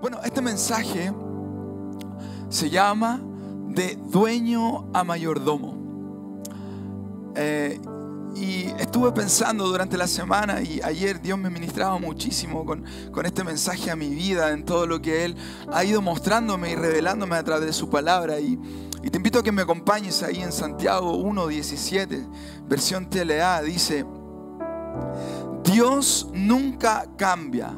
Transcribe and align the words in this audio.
Bueno, 0.00 0.20
este 0.24 0.40
mensaje 0.40 1.12
se 2.48 2.70
llama 2.70 3.20
de 3.68 3.96
dueño 3.96 4.88
a 4.94 5.02
mayordomo. 5.02 5.76
Eh, 7.34 7.80
y 8.36 8.66
estuve 8.78 9.10
pensando 9.10 9.66
durante 9.66 9.96
la 9.96 10.06
semana 10.06 10.62
y 10.62 10.80
ayer 10.84 11.20
Dios 11.20 11.36
me 11.36 11.50
ministraba 11.50 11.98
muchísimo 11.98 12.64
con, 12.64 12.84
con, 13.10 13.26
este 13.26 13.42
mensaje 13.42 13.90
a 13.90 13.96
mi 13.96 14.10
vida, 14.10 14.52
en 14.52 14.64
todo 14.64 14.86
lo 14.86 15.02
que 15.02 15.24
Él 15.24 15.36
ha 15.72 15.82
ido 15.82 16.00
mostrándome 16.00 16.70
y 16.70 16.74
revelándome 16.76 17.34
a 17.34 17.42
través 17.42 17.66
de 17.66 17.72
su 17.72 17.90
palabra. 17.90 18.38
Y, 18.38 18.56
y 19.02 19.10
te 19.10 19.16
invito 19.16 19.40
a 19.40 19.42
que 19.42 19.50
me 19.50 19.62
acompañes 19.62 20.22
ahí 20.22 20.40
en 20.42 20.52
Santiago 20.52 21.16
1.17, 21.18 22.28
versión 22.68 23.10
TLA, 23.10 23.62
dice, 23.62 24.06
Dios 25.64 26.30
nunca 26.32 27.04
cambia. 27.16 27.74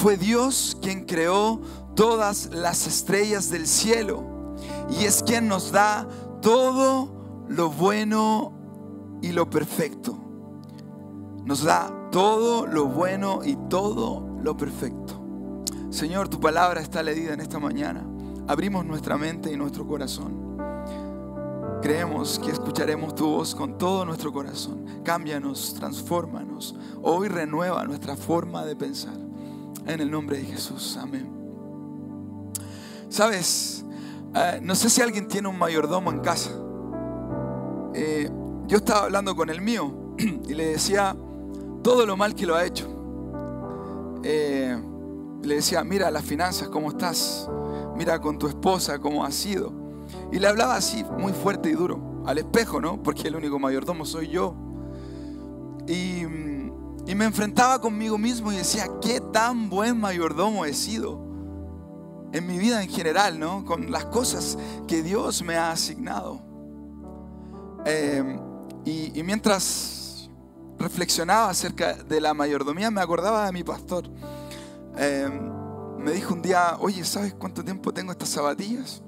Fue 0.00 0.16
Dios 0.16 0.76
quien 0.80 1.04
creó 1.04 1.60
todas 1.94 2.50
las 2.52 2.86
estrellas 2.86 3.50
del 3.50 3.66
cielo 3.66 4.56
y 4.90 5.04
es 5.04 5.22
quien 5.22 5.48
nos 5.48 5.70
da 5.72 6.08
todo 6.40 7.44
lo 7.48 7.70
bueno 7.70 8.52
y 9.22 9.32
lo 9.32 9.48
perfecto. 9.48 10.18
Nos 11.44 11.62
da 11.62 11.92
todo 12.10 12.66
lo 12.66 12.86
bueno 12.86 13.40
y 13.44 13.56
todo 13.68 14.38
lo 14.42 14.56
perfecto. 14.56 15.20
Señor, 15.90 16.28
tu 16.28 16.40
palabra 16.40 16.80
está 16.80 17.02
leída 17.02 17.34
en 17.34 17.40
esta 17.40 17.58
mañana. 17.58 18.04
Abrimos 18.48 18.84
nuestra 18.84 19.16
mente 19.16 19.52
y 19.52 19.56
nuestro 19.56 19.86
corazón. 19.86 20.42
Creemos 21.82 22.38
que 22.38 22.50
escucharemos 22.50 23.14
tu 23.14 23.26
voz 23.26 23.54
con 23.54 23.76
todo 23.76 24.04
nuestro 24.04 24.32
corazón. 24.32 24.84
Cámbianos, 25.04 25.74
transfórmanos. 25.74 26.74
Hoy 27.02 27.28
renueva 27.28 27.84
nuestra 27.84 28.16
forma 28.16 28.64
de 28.64 28.76
pensar. 28.76 29.21
En 29.86 30.00
el 30.00 30.10
nombre 30.10 30.38
de 30.38 30.44
Jesús. 30.44 30.96
Amén. 31.00 31.28
Sabes, 33.08 33.84
eh, 34.34 34.60
no 34.62 34.74
sé 34.74 34.88
si 34.88 35.02
alguien 35.02 35.28
tiene 35.28 35.48
un 35.48 35.58
mayordomo 35.58 36.10
en 36.10 36.20
casa. 36.20 36.50
Eh, 37.94 38.30
yo 38.66 38.78
estaba 38.78 39.04
hablando 39.04 39.36
con 39.36 39.50
el 39.50 39.60
mío 39.60 40.14
y 40.18 40.54
le 40.54 40.66
decía 40.66 41.14
todo 41.82 42.06
lo 42.06 42.16
mal 42.16 42.34
que 42.34 42.46
lo 42.46 42.56
ha 42.56 42.64
hecho. 42.64 42.88
Eh, 44.24 44.80
le 45.42 45.54
decía, 45.56 45.82
mira 45.84 46.10
las 46.10 46.24
finanzas, 46.24 46.68
cómo 46.68 46.90
estás. 46.90 47.48
Mira 47.96 48.20
con 48.20 48.38
tu 48.38 48.46
esposa, 48.46 48.98
cómo 48.98 49.24
ha 49.24 49.30
sido. 49.30 49.72
Y 50.30 50.38
le 50.38 50.48
hablaba 50.48 50.76
así, 50.76 51.04
muy 51.18 51.32
fuerte 51.32 51.70
y 51.70 51.72
duro, 51.72 52.22
al 52.26 52.38
espejo, 52.38 52.80
¿no? 52.80 53.02
Porque 53.02 53.28
el 53.28 53.36
único 53.36 53.58
mayordomo 53.58 54.04
soy 54.04 54.28
yo. 54.28 54.54
Y, 55.86 56.24
y 57.06 57.14
me 57.14 57.24
enfrentaba 57.24 57.80
conmigo 57.80 58.16
mismo 58.18 58.52
y 58.52 58.56
decía, 58.56 58.86
qué 59.00 59.20
tan 59.20 59.68
buen 59.68 59.98
mayordomo 59.98 60.64
he 60.64 60.74
sido 60.74 61.20
en 62.32 62.46
mi 62.46 62.58
vida 62.58 62.82
en 62.82 62.88
general, 62.88 63.38
¿no? 63.38 63.64
Con 63.64 63.90
las 63.90 64.06
cosas 64.06 64.56
que 64.86 65.02
Dios 65.02 65.42
me 65.42 65.56
ha 65.56 65.70
asignado. 65.70 66.40
Eh, 67.84 68.38
y, 68.84 69.18
y, 69.18 69.22
mientras 69.22 70.30
reflexionaba 70.78 71.50
acerca 71.50 71.94
de 71.94 72.20
la 72.20 72.32
mayordomía, 72.34 72.90
me 72.90 73.00
acordaba 73.00 73.46
de 73.46 73.52
mi 73.52 73.64
pastor. 73.64 74.08
Eh, 74.96 75.28
me 75.98 76.12
dijo 76.12 76.34
un 76.34 76.42
día, 76.42 76.76
oye, 76.80 77.04
¿sabes 77.04 77.34
cuánto 77.34 77.64
tiempo 77.64 77.92
tengo 77.92 78.12
estas 78.12 78.28
zapatillas? 78.28 79.02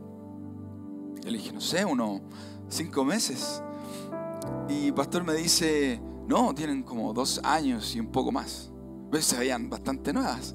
Yo 1.23 1.31
le 1.31 1.39
dije, 1.39 1.53
no 1.53 1.61
sé, 1.61 1.85
unos 1.85 2.21
cinco 2.69 3.05
meses. 3.05 3.63
Y 4.69 4.93
pastor 4.93 5.25
me 5.25 5.35
dice, 5.35 6.01
no, 6.27 6.55
tienen 6.55 6.83
como 6.83 7.13
dos 7.13 7.41
años 7.43 7.95
y 7.95 8.01
un 8.01 8.07
poco 8.09 8.33
más. 8.33 8.71
¿Ves? 9.11 9.27
Se 9.27 9.39
veían 9.39 9.69
bastante 9.69 10.13
nuevas. 10.13 10.55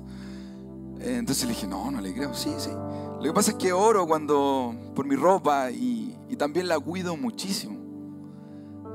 Entonces 1.00 1.46
le 1.46 1.54
dije, 1.54 1.68
no, 1.68 1.92
no 1.92 2.02
le 2.02 2.14
creo. 2.14 2.34
Sí, 2.34 2.52
sí. 2.58 2.72
Lo 2.72 3.24
que 3.24 3.34
pasa 3.34 3.52
es 3.52 3.58
que 3.58 3.72
oro 3.72 4.08
cuando, 4.08 4.76
por 4.96 5.06
mi 5.06 5.16
ropa 5.16 5.72
y, 5.72 6.16
también 6.38 6.68
la 6.70 6.80
cuido 6.80 7.18
muchísimo. 7.18 7.78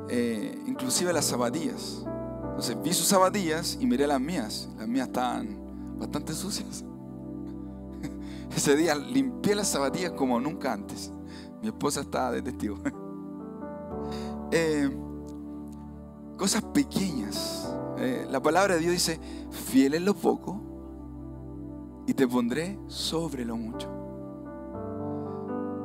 Eh, 0.09 0.59
inclusive 0.67 1.13
las 1.13 1.27
zapatillas. 1.27 2.05
Entonces 2.49 2.77
vi 2.83 2.93
sus 2.93 3.07
zapatillas 3.07 3.77
y 3.81 3.87
miré 3.87 4.07
las 4.07 4.21
mías. 4.21 4.69
Las 4.79 4.89
mías 4.89 5.09
estaban 5.09 5.59
bastante 5.99 6.33
sucias. 6.33 6.85
Ese 8.57 8.77
día 8.77 8.95
limpié 8.95 9.55
las 9.55 9.69
zapatillas 9.69 10.13
como 10.13 10.41
nunca 10.41 10.73
antes. 10.73 11.13
Mi 11.61 11.69
esposa 11.69 12.01
está 12.01 12.31
de. 12.31 12.43
Eh, 14.57 14.89
cosas 16.37 16.63
pequeñas. 16.63 17.69
Eh, 17.99 18.27
la 18.31 18.43
palabra 18.43 18.75
de 18.75 18.81
Dios 18.81 18.93
dice, 18.93 19.21
fiel 19.51 19.95
en 19.95 20.05
lo 20.05 20.15
poco 20.15 20.61
y 22.07 22.15
te 22.15 22.27
pondré 22.27 22.79
sobre 22.89 23.45
lo 23.45 23.57
mucho. 23.57 23.89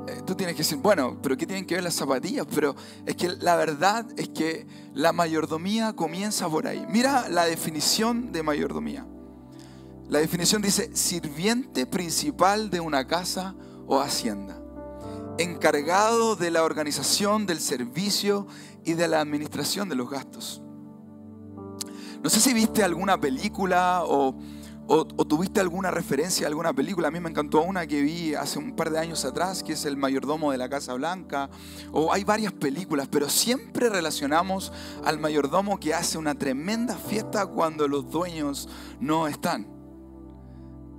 Eh, 0.08 0.22
tú 0.26 0.36
tienes 0.36 0.56
que 0.56 0.64
decir, 0.64 0.78
bueno, 0.80 1.18
pero 1.22 1.38
¿qué 1.38 1.46
tienen 1.46 1.66
que 1.66 1.76
ver 1.76 1.84
las 1.84 1.96
zapatillas? 1.96 2.48
Pero 2.54 2.76
es 3.06 3.16
que 3.16 3.30
la 3.30 3.56
verdad 3.56 4.06
es 4.18 4.30
que 4.30 4.66
la 4.94 5.14
mayordomía 5.14 5.94
comienza 5.94 6.50
por 6.50 6.68
ahí. 6.68 6.86
Mira 6.90 7.30
la 7.30 7.46
definición 7.46 8.32
de 8.32 8.44
mayordomía. 8.44 9.06
La 10.08 10.20
definición 10.20 10.62
dice, 10.62 10.96
sirviente 10.96 11.86
principal 11.86 12.72
de 12.72 12.80
una 12.80 13.06
casa 13.06 13.56
o 13.86 14.00
hacienda 14.00 14.59
encargado 15.40 16.36
de 16.36 16.52
la 16.52 16.64
organización, 16.64 17.46
del 17.46 17.60
servicio 17.60 18.48
y 18.84 18.94
de 18.94 19.08
la 19.08 19.22
administración 19.22 19.90
de 19.90 19.96
los 19.96 20.10
gastos. 20.10 20.62
No 22.22 22.30
sé 22.30 22.42
si 22.42 22.54
viste 22.54 22.84
alguna 22.84 23.20
película 23.20 24.04
o, 24.04 24.36
tuviste 25.28 25.62
alguna 25.62 25.92
referencia 25.92 26.48
a 26.48 26.50
alguna 26.50 26.74
película. 26.74 27.08
A 27.08 27.12
mí 27.12 27.20
me 27.20 27.30
encantó 27.30 27.62
una 27.62 27.88
que 27.88 28.02
vi 28.02 28.34
hace 28.34 28.60
un 28.60 28.76
par 28.76 28.90
de 28.90 29.00
años 29.00 29.24
atrás, 29.24 29.64
que 29.64 29.74
es 29.74 29.86
El 29.86 29.96
mayordomo 29.96 30.52
de 30.52 30.58
la 30.58 30.68
Casa 30.68 30.94
Blanca. 30.96 31.50
O 31.94 32.12
hay 32.12 32.26
varias 32.26 32.52
películas, 32.52 33.08
pero 33.10 33.30
siempre 33.30 33.88
relacionamos 33.90 34.74
al 35.06 35.20
mayordomo 35.20 35.80
que 35.80 35.94
hace 35.94 36.18
una 36.18 36.36
tremenda 36.36 36.98
fiesta 36.98 37.46
cuando 37.46 37.88
los 37.88 38.10
dueños 38.10 38.68
no 39.00 39.28
están. 39.28 39.68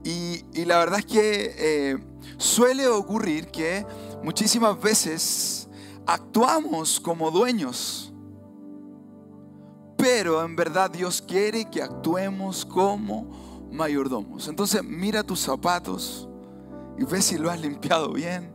Y, 0.04 0.42
la 0.64 0.78
verdad 0.78 1.00
es 1.00 1.06
que 1.06 1.54
eh, 1.58 1.98
suele 2.38 2.86
ocurrir 2.88 3.46
que 3.48 3.86
Muchísimas 4.22 4.78
veces 4.80 5.68
actuamos 6.06 7.00
como 7.00 7.30
dueños, 7.30 8.12
pero 9.96 10.44
en 10.44 10.56
verdad 10.56 10.90
Dios 10.90 11.22
quiere 11.22 11.64
que 11.64 11.82
actuemos 11.82 12.66
como 12.66 13.68
mayordomos. 13.72 14.46
Entonces 14.48 14.84
mira 14.84 15.22
tus 15.22 15.40
zapatos 15.40 16.28
y 16.98 17.04
ve 17.04 17.22
si 17.22 17.38
lo 17.38 17.50
has 17.50 17.58
limpiado 17.60 18.12
bien, 18.12 18.52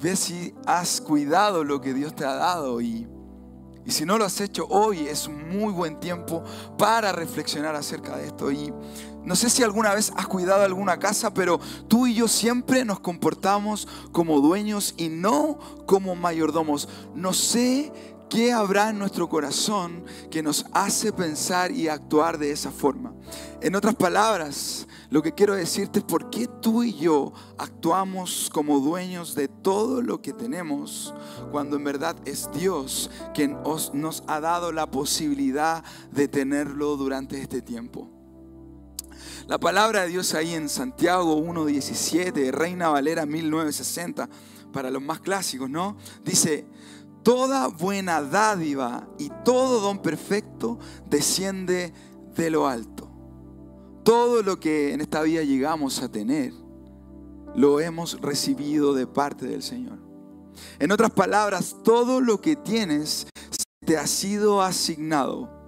ve 0.00 0.16
si 0.16 0.54
has 0.64 1.02
cuidado 1.02 1.64
lo 1.64 1.82
que 1.82 1.92
Dios 1.92 2.14
te 2.14 2.24
ha 2.24 2.34
dado 2.34 2.80
y, 2.80 3.06
y 3.88 3.92
si 3.92 4.04
no 4.04 4.18
lo 4.18 4.26
has 4.26 4.38
hecho 4.42 4.66
hoy 4.68 5.08
es 5.08 5.26
un 5.26 5.48
muy 5.48 5.72
buen 5.72 5.98
tiempo 5.98 6.44
para 6.76 7.10
reflexionar 7.10 7.74
acerca 7.74 8.18
de 8.18 8.26
esto. 8.26 8.52
Y 8.52 8.70
no 9.24 9.34
sé 9.34 9.48
si 9.48 9.62
alguna 9.62 9.94
vez 9.94 10.12
has 10.14 10.26
cuidado 10.26 10.62
alguna 10.62 10.98
casa, 10.98 11.32
pero 11.32 11.58
tú 11.88 12.06
y 12.06 12.12
yo 12.12 12.28
siempre 12.28 12.84
nos 12.84 13.00
comportamos 13.00 13.88
como 14.12 14.42
dueños 14.42 14.92
y 14.98 15.08
no 15.08 15.58
como 15.86 16.14
mayordomos. 16.16 16.86
No 17.14 17.32
sé 17.32 17.90
qué 18.28 18.52
habrá 18.52 18.90
en 18.90 18.98
nuestro 18.98 19.28
corazón 19.28 20.04
que 20.30 20.42
nos 20.42 20.66
hace 20.72 21.12
pensar 21.12 21.70
y 21.70 21.88
actuar 21.88 22.38
de 22.38 22.50
esa 22.50 22.70
forma. 22.70 23.12
En 23.60 23.74
otras 23.74 23.94
palabras, 23.94 24.86
lo 25.10 25.22
que 25.22 25.32
quiero 25.32 25.54
decirte 25.54 26.00
es 26.00 26.04
por 26.04 26.30
qué 26.30 26.46
tú 26.46 26.82
y 26.82 26.94
yo 26.94 27.32
actuamos 27.56 28.50
como 28.52 28.80
dueños 28.80 29.34
de 29.34 29.48
todo 29.48 30.02
lo 30.02 30.20
que 30.20 30.32
tenemos 30.32 31.14
cuando 31.50 31.76
en 31.76 31.84
verdad 31.84 32.16
es 32.24 32.50
Dios 32.52 33.10
quien 33.34 33.56
nos 33.94 34.22
ha 34.26 34.40
dado 34.40 34.70
la 34.72 34.90
posibilidad 34.90 35.82
de 36.12 36.28
tenerlo 36.28 36.96
durante 36.96 37.40
este 37.40 37.62
tiempo. 37.62 38.10
La 39.46 39.58
palabra 39.58 40.02
de 40.02 40.08
Dios 40.08 40.34
ahí 40.34 40.54
en 40.54 40.68
Santiago 40.68 41.38
1.17, 41.38 42.50
Reina 42.50 42.90
Valera 42.90 43.24
1960, 43.24 44.28
para 44.72 44.90
los 44.90 45.02
más 45.02 45.20
clásicos, 45.20 45.70
¿no? 45.70 45.96
Dice, 46.22 46.66
toda 47.22 47.68
buena 47.68 48.22
dádiva 48.22 49.08
y 49.18 49.30
todo 49.44 49.80
don 49.80 50.00
perfecto 50.00 50.78
desciende 51.08 51.92
de 52.34 52.50
lo 52.50 52.66
alto. 52.66 53.10
Todo 54.04 54.42
lo 54.42 54.58
que 54.58 54.94
en 54.94 55.00
esta 55.00 55.22
vida 55.22 55.42
llegamos 55.42 56.02
a 56.02 56.10
tener, 56.10 56.52
lo 57.54 57.80
hemos 57.80 58.20
recibido 58.20 58.94
de 58.94 59.06
parte 59.06 59.46
del 59.46 59.62
Señor. 59.62 59.98
En 60.78 60.92
otras 60.92 61.10
palabras, 61.10 61.76
todo 61.84 62.20
lo 62.20 62.40
que 62.40 62.56
tienes 62.56 63.26
te 63.84 63.96
ha 63.96 64.06
sido 64.06 64.62
asignado 64.62 65.58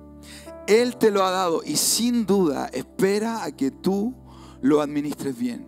él 0.70 0.96
te 0.96 1.11
lo 1.11 1.25
ha 1.25 1.31
dado 1.31 1.62
y 1.64 1.76
sin 1.76 2.26
duda 2.26 2.70
espera 2.73 3.43
a 3.43 3.50
que 3.50 3.73
tú 3.73 4.14
lo 4.62 4.81
administres 4.81 5.37
bien. 5.37 5.67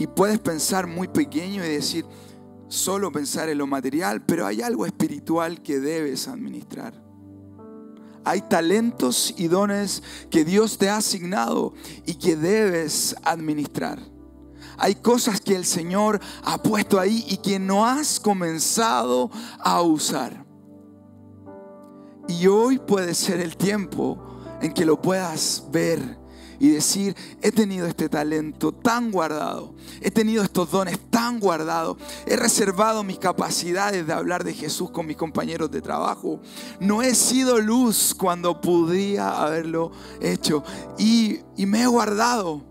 Y 0.00 0.08
puedes 0.08 0.40
pensar 0.40 0.88
muy 0.88 1.06
pequeño 1.06 1.64
y 1.64 1.68
decir, 1.68 2.04
solo 2.68 3.10
pensar 3.10 3.48
en 3.48 3.58
lo 3.58 3.66
material, 3.66 4.24
pero 4.24 4.46
hay 4.46 4.62
algo 4.62 4.86
espiritual 4.86 5.62
que 5.62 5.80
debes 5.80 6.28
administrar. 6.28 6.94
Hay 8.24 8.42
talentos 8.42 9.34
y 9.36 9.48
dones 9.48 10.02
que 10.30 10.44
Dios 10.44 10.76
te 10.76 10.90
ha 10.90 10.98
asignado 10.98 11.72
y 12.04 12.14
que 12.16 12.36
debes 12.36 13.16
administrar. 13.24 13.98
Hay 14.76 14.96
cosas 14.96 15.40
que 15.40 15.56
el 15.56 15.64
Señor 15.64 16.20
ha 16.44 16.62
puesto 16.62 17.00
ahí 17.00 17.24
y 17.28 17.38
que 17.38 17.58
no 17.58 17.86
has 17.86 18.20
comenzado 18.20 19.30
a 19.58 19.80
usar. 19.82 20.44
Y 22.28 22.46
hoy 22.46 22.78
puede 22.78 23.14
ser 23.14 23.40
el 23.40 23.56
tiempo 23.56 24.22
en 24.60 24.74
que 24.74 24.84
lo 24.84 25.00
puedas 25.00 25.64
ver 25.72 26.17
y 26.60 26.70
decir, 26.70 27.16
he 27.40 27.52
tenido 27.52 27.86
este 27.86 28.08
talento 28.08 28.72
tan 28.72 29.10
guardado, 29.10 29.74
he 30.00 30.10
tenido 30.10 30.42
estos 30.42 30.70
dones 30.70 30.98
tan 31.10 31.40
guardados, 31.40 31.96
he 32.26 32.36
reservado 32.36 33.04
mis 33.04 33.18
capacidades 33.18 34.06
de 34.06 34.12
hablar 34.12 34.44
de 34.44 34.54
Jesús 34.54 34.90
con 34.90 35.06
mis 35.06 35.16
compañeros 35.16 35.70
de 35.70 35.80
trabajo, 35.80 36.40
no 36.80 37.02
he 37.02 37.14
sido 37.14 37.58
luz 37.58 38.14
cuando 38.14 38.60
podría 38.60 39.42
haberlo 39.42 39.92
hecho 40.20 40.64
y, 40.98 41.40
y 41.56 41.66
me 41.66 41.82
he 41.82 41.86
guardado 41.86 42.64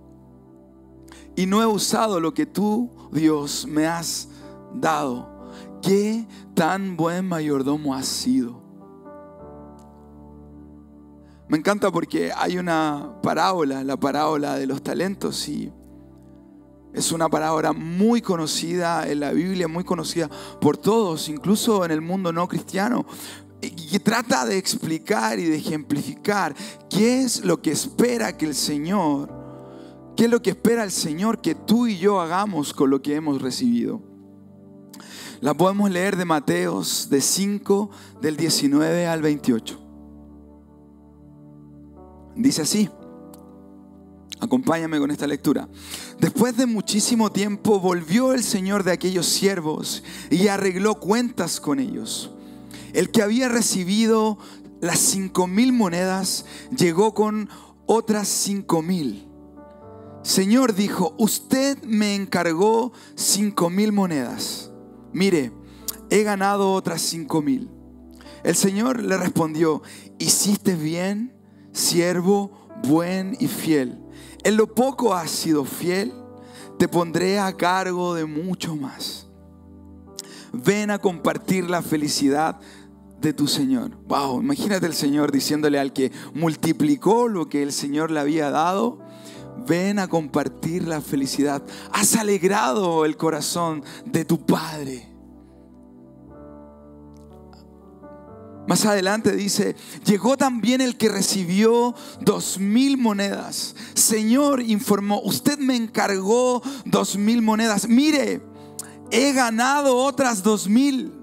y 1.38 1.46
no 1.46 1.62
he 1.62 1.68
usado 1.68 2.20
lo 2.20 2.34
que 2.34 2.48
tú, 2.48 2.90
Dios, 3.12 3.68
me 3.68 3.86
has 3.86 4.28
dado. 4.74 5.52
Qué 5.84 6.26
tan 6.56 6.98
buen 6.98 7.28
mayordomo 7.28 7.94
has 7.94 8.08
sido. 8.08 8.67
Me 11.50 11.58
encanta 11.58 11.92
porque 11.92 12.32
hay 12.36 12.58
una 12.58 13.22
parábola, 13.24 13.84
la 13.84 13.98
parábola 13.98 14.56
de 14.56 14.68
los 14.68 14.84
talentos, 14.84 15.48
y 15.48 15.72
es 16.94 17.12
una 17.14 17.30
parábola 17.30 17.72
muy 17.72 18.22
conocida 18.22 19.08
en 19.08 19.22
la 19.22 19.32
Biblia, 19.32 19.70
muy 19.70 19.86
conocida 19.86 20.30
por 20.60 20.76
todos, 20.76 21.30
incluso 21.30 21.86
en 21.86 21.92
el 21.92 22.02
mundo 22.02 22.34
no 22.34 22.50
cristiano, 22.50 23.06
y 23.62 23.98
trata 24.00 24.46
de 24.46 24.58
explicar 24.58 25.40
y 25.40 25.46
de 25.46 25.56
ejemplificar 25.56 26.54
qué 26.90 27.22
es 27.22 27.46
lo 27.46 27.62
que 27.62 27.72
espera 27.72 28.36
que 28.36 28.46
el 28.46 28.54
Señor, 28.54 29.32
qué 30.18 30.26
es 30.26 30.30
lo 30.30 30.42
que 30.42 30.50
espera 30.50 30.84
el 30.84 30.92
Señor 30.92 31.40
que 31.40 31.56
tú 31.56 31.88
y 31.88 31.98
yo 31.98 32.20
hagamos 32.20 32.74
con 32.74 32.90
lo 32.90 33.02
que 33.02 33.16
hemos 33.16 33.42
recibido. 33.42 34.02
La 35.40 35.54
podemos 35.54 35.90
leer 35.92 36.18
de 36.18 36.26
Mateos 36.26 37.10
de 37.10 37.22
5, 37.22 37.90
del 38.22 38.36
19 38.36 39.08
al 39.08 39.22
28. 39.22 39.87
Dice 42.38 42.62
así. 42.62 42.90
Acompáñame 44.40 45.00
con 45.00 45.10
esta 45.10 45.26
lectura. 45.26 45.68
Después 46.20 46.56
de 46.56 46.68
muchísimo 46.68 47.32
tiempo 47.32 47.80
volvió 47.80 48.34
el 48.34 48.44
Señor 48.44 48.84
de 48.84 48.92
aquellos 48.92 49.26
siervos 49.26 50.04
y 50.30 50.48
arregló 50.48 50.96
cuentas 50.96 51.60
con 51.60 51.80
ellos. 51.80 52.32
El 52.94 53.10
que 53.10 53.24
había 53.24 53.50
recibido 53.50 54.38
las 54.80 55.00
cinco 55.00 55.48
mil 55.48 55.74
monedas 55.74 56.46
llegó 56.78 57.16
con 57.16 57.50
otras 57.88 58.28
cinco 58.28 58.84
mil. 58.84 59.28
Señor 60.22 60.76
dijo, 60.76 61.16
usted 61.18 61.82
me 61.84 62.14
encargó 62.14 62.92
cinco 63.16 63.72
mil 63.72 63.92
monedas. 63.92 64.72
Mire, 65.14 65.52
he 66.12 66.22
ganado 66.22 66.74
otras 66.74 67.02
cinco 67.02 67.42
mil. 67.42 67.72
El 68.44 68.56
Señor 68.56 69.02
le 69.02 69.18
respondió, 69.18 69.82
hiciste 70.20 70.76
bien 70.76 71.37
siervo 71.78 72.52
buen 72.84 73.38
y 73.40 73.48
fiel. 73.48 73.98
En 74.44 74.58
lo 74.58 74.74
poco 74.74 75.14
has 75.14 75.32
sido 75.32 75.66
fiel, 75.66 76.14
te 76.78 76.88
pondré 76.88 77.40
a 77.40 77.56
cargo 77.56 78.14
de 78.14 78.26
mucho 78.26 78.76
más. 78.76 79.28
Ven 80.54 80.92
a 80.92 81.00
compartir 81.00 81.70
la 81.70 81.82
felicidad 81.82 82.60
de 83.20 83.34
tu 83.34 83.48
Señor. 83.48 83.92
Wow, 84.08 84.42
imagínate 84.42 84.86
el 84.86 84.94
Señor 84.94 85.32
diciéndole 85.32 85.80
al 85.80 85.92
que 85.92 86.12
multiplicó 86.34 87.28
lo 87.28 87.50
que 87.50 87.64
el 87.64 87.72
Señor 87.72 88.12
le 88.12 88.20
había 88.20 88.52
dado. 88.52 89.00
Ven 89.68 90.00
a 90.00 90.08
compartir 90.08 90.88
la 90.88 91.02
felicidad. 91.02 91.64
Has 91.92 92.16
alegrado 92.16 93.06
el 93.06 93.18
corazón 93.18 93.84
de 94.06 94.24
tu 94.24 94.46
Padre. 94.46 95.17
Más 98.68 98.86
adelante 98.86 99.32
dice, 99.32 99.76
llegó 100.06 100.36
también 100.36 100.82
el 100.82 100.98
que 100.98 101.08
recibió 101.08 101.96
dos 102.20 102.60
mil 102.60 102.98
monedas. 102.98 103.76
Señor, 103.94 104.62
informó, 104.62 105.22
usted 105.22 105.58
me 105.58 105.76
encargó 105.76 106.62
dos 106.86 107.18
mil 107.18 107.42
monedas. 107.42 107.88
Mire, 107.88 108.42
he 109.10 109.32
ganado 109.32 109.96
otras 109.96 110.44
dos 110.44 110.68
mil. 110.68 111.14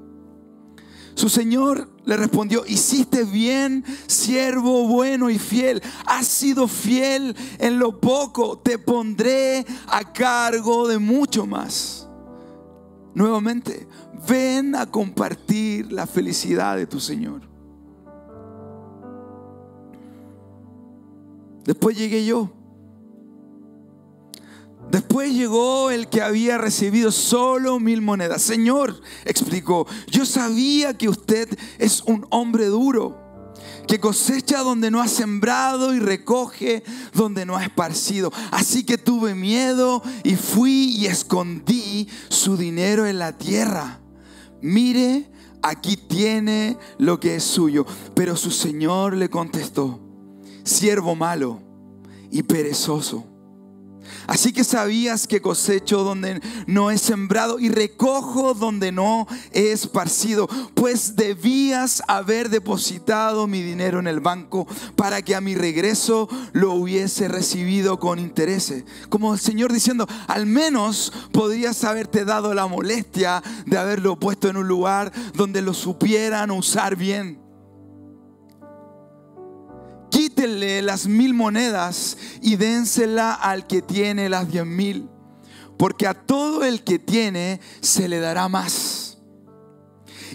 Su 1.17 1.29
Señor 1.29 1.91
le 2.07 2.17
respondió, 2.17 2.65
hiciste 2.67 3.25
bien, 3.25 3.85
siervo 4.07 4.89
bueno 4.89 5.29
y 5.29 5.39
fiel. 5.39 5.83
Has 6.07 6.27
sido 6.27 6.67
fiel 6.67 7.37
en 7.59 7.79
lo 7.79 8.01
poco, 8.01 8.59
te 8.59 8.79
pondré 8.79 9.65
a 9.87 10.13
cargo 10.13 10.89
de 10.89 10.99
mucho 10.99 11.47
más. 11.47 12.09
Nuevamente, 13.15 13.87
ven 14.29 14.75
a 14.75 14.87
compartir 14.87 15.93
la 15.93 16.07
felicidad 16.07 16.77
de 16.77 16.87
tu 16.87 17.01
Señor. 17.01 17.43
Después 21.65 21.97
llegué 21.97 22.25
yo. 22.25 22.51
Después 24.91 25.33
llegó 25.33 25.91
el 25.91 26.09
que 26.09 26.23
había 26.23 26.59
recibido 26.59 27.11
solo 27.11 27.81
mil 27.81 28.03
monedas. 28.03 28.43
Señor, 28.43 29.01
explicó, 29.25 29.87
yo 30.09 30.27
sabía 30.27 30.97
que 30.97 31.09
usted 31.09 31.49
es 31.79 32.03
un 32.03 32.27
hombre 32.31 32.67
duro 32.67 33.25
que 33.89 33.99
cosecha 33.99 34.61
donde 34.61 34.91
no 34.91 35.01
ha 35.01 35.09
sembrado 35.09 35.95
y 35.95 35.99
recoge 35.99 36.85
donde 37.13 37.47
no 37.47 37.57
ha 37.57 37.65
esparcido. 37.65 38.33
Así 38.51 38.85
que 38.85 38.99
tuve 38.99 39.35
miedo 39.35 40.03
y 40.23 40.37
fui 40.37 40.95
y 40.97 41.07
escondí 41.07 42.09
su 42.29 42.57
dinero 42.57 43.07
en 43.07 43.19
la 43.19 43.37
tierra. 43.37 44.04
Mire, 44.65 45.31
aquí 45.61 45.99
tiene 45.99 46.79
lo 46.97 47.21
que 47.21 47.37
es 47.37 47.45
suyo. 47.45 47.85
Pero 48.15 48.35
su 48.35 48.51
señor 48.51 49.15
le 49.15 49.29
contestó, 49.29 50.01
siervo 50.63 51.15
malo 51.15 51.61
y 52.31 52.45
perezoso 52.45 53.34
Así 54.27 54.53
que 54.53 54.65
sabías 54.65 55.27
que 55.27 55.41
cosecho 55.41 56.03
donde 56.03 56.41
no 56.67 56.91
he 56.91 56.99
sembrado 56.99 57.59
y 57.59 57.69
recojo 57.69 58.55
donde 58.55 58.93
no 58.93 59.27
he 59.53 59.73
esparcido, 59.73 60.49
pues 60.75 61.17
debías 61.17 62.03
haber 62.09 62.49
depositado 62.49 63.47
mi 63.47 63.63
dinero 63.63 63.99
en 63.99 64.07
el 64.07 64.21
banco 64.21 64.67
para 64.97 65.23
que 65.23 65.35
a 65.35 65.41
mi 65.41 65.55
regreso 65.55 66.29
lo 66.53 66.73
hubiese 66.73 67.29
recibido 67.29 67.99
con 67.99 68.19
interés. 68.19 68.85
Como 69.09 69.35
el 69.35 69.41
Señor 69.41 69.73
diciendo, 69.73 70.07
al 70.27 70.47
menos 70.47 71.13
podrías 71.33 71.85
haberte 71.85 72.25
dado 72.25 72.55
la 72.55 72.67
molestia 72.67 73.43
de 73.67 73.79
haberlo 73.79 74.19
puesto 74.19 74.49
en 74.49 74.57
un 74.57 74.69
lugar 74.69 75.13
donde 75.35 75.63
lo 75.63 75.75
supieran 75.75 76.51
usar 76.51 76.97
bien 76.97 77.44
quítenle 80.35 80.83
las 80.83 81.07
mil 81.07 81.33
monedas 81.33 82.17
y 82.43 82.57
dénsela 82.57 83.35
al 83.35 83.67
que 83.69 83.83
tiene 83.83 84.29
las 84.29 84.51
diez 84.51 84.67
mil. 84.67 85.09
Porque 85.79 86.07
a 86.07 86.15
todo 86.15 86.65
el 86.65 86.83
que 86.83 86.99
tiene 86.99 87.61
se 87.81 88.09
le 88.09 88.19
dará 88.19 88.49
más. 88.49 89.19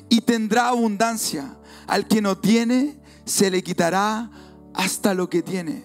Y 0.07 0.21
tendrá 0.21 0.69
abundancia. 0.69 1.57
Al 1.87 2.07
que 2.07 2.21
no 2.21 2.37
tiene 2.37 2.99
se 3.25 3.51
le 3.51 3.61
quitará 3.61 4.31
hasta 4.73 5.13
lo 5.13 5.29
que 5.29 5.41
tiene. 5.41 5.83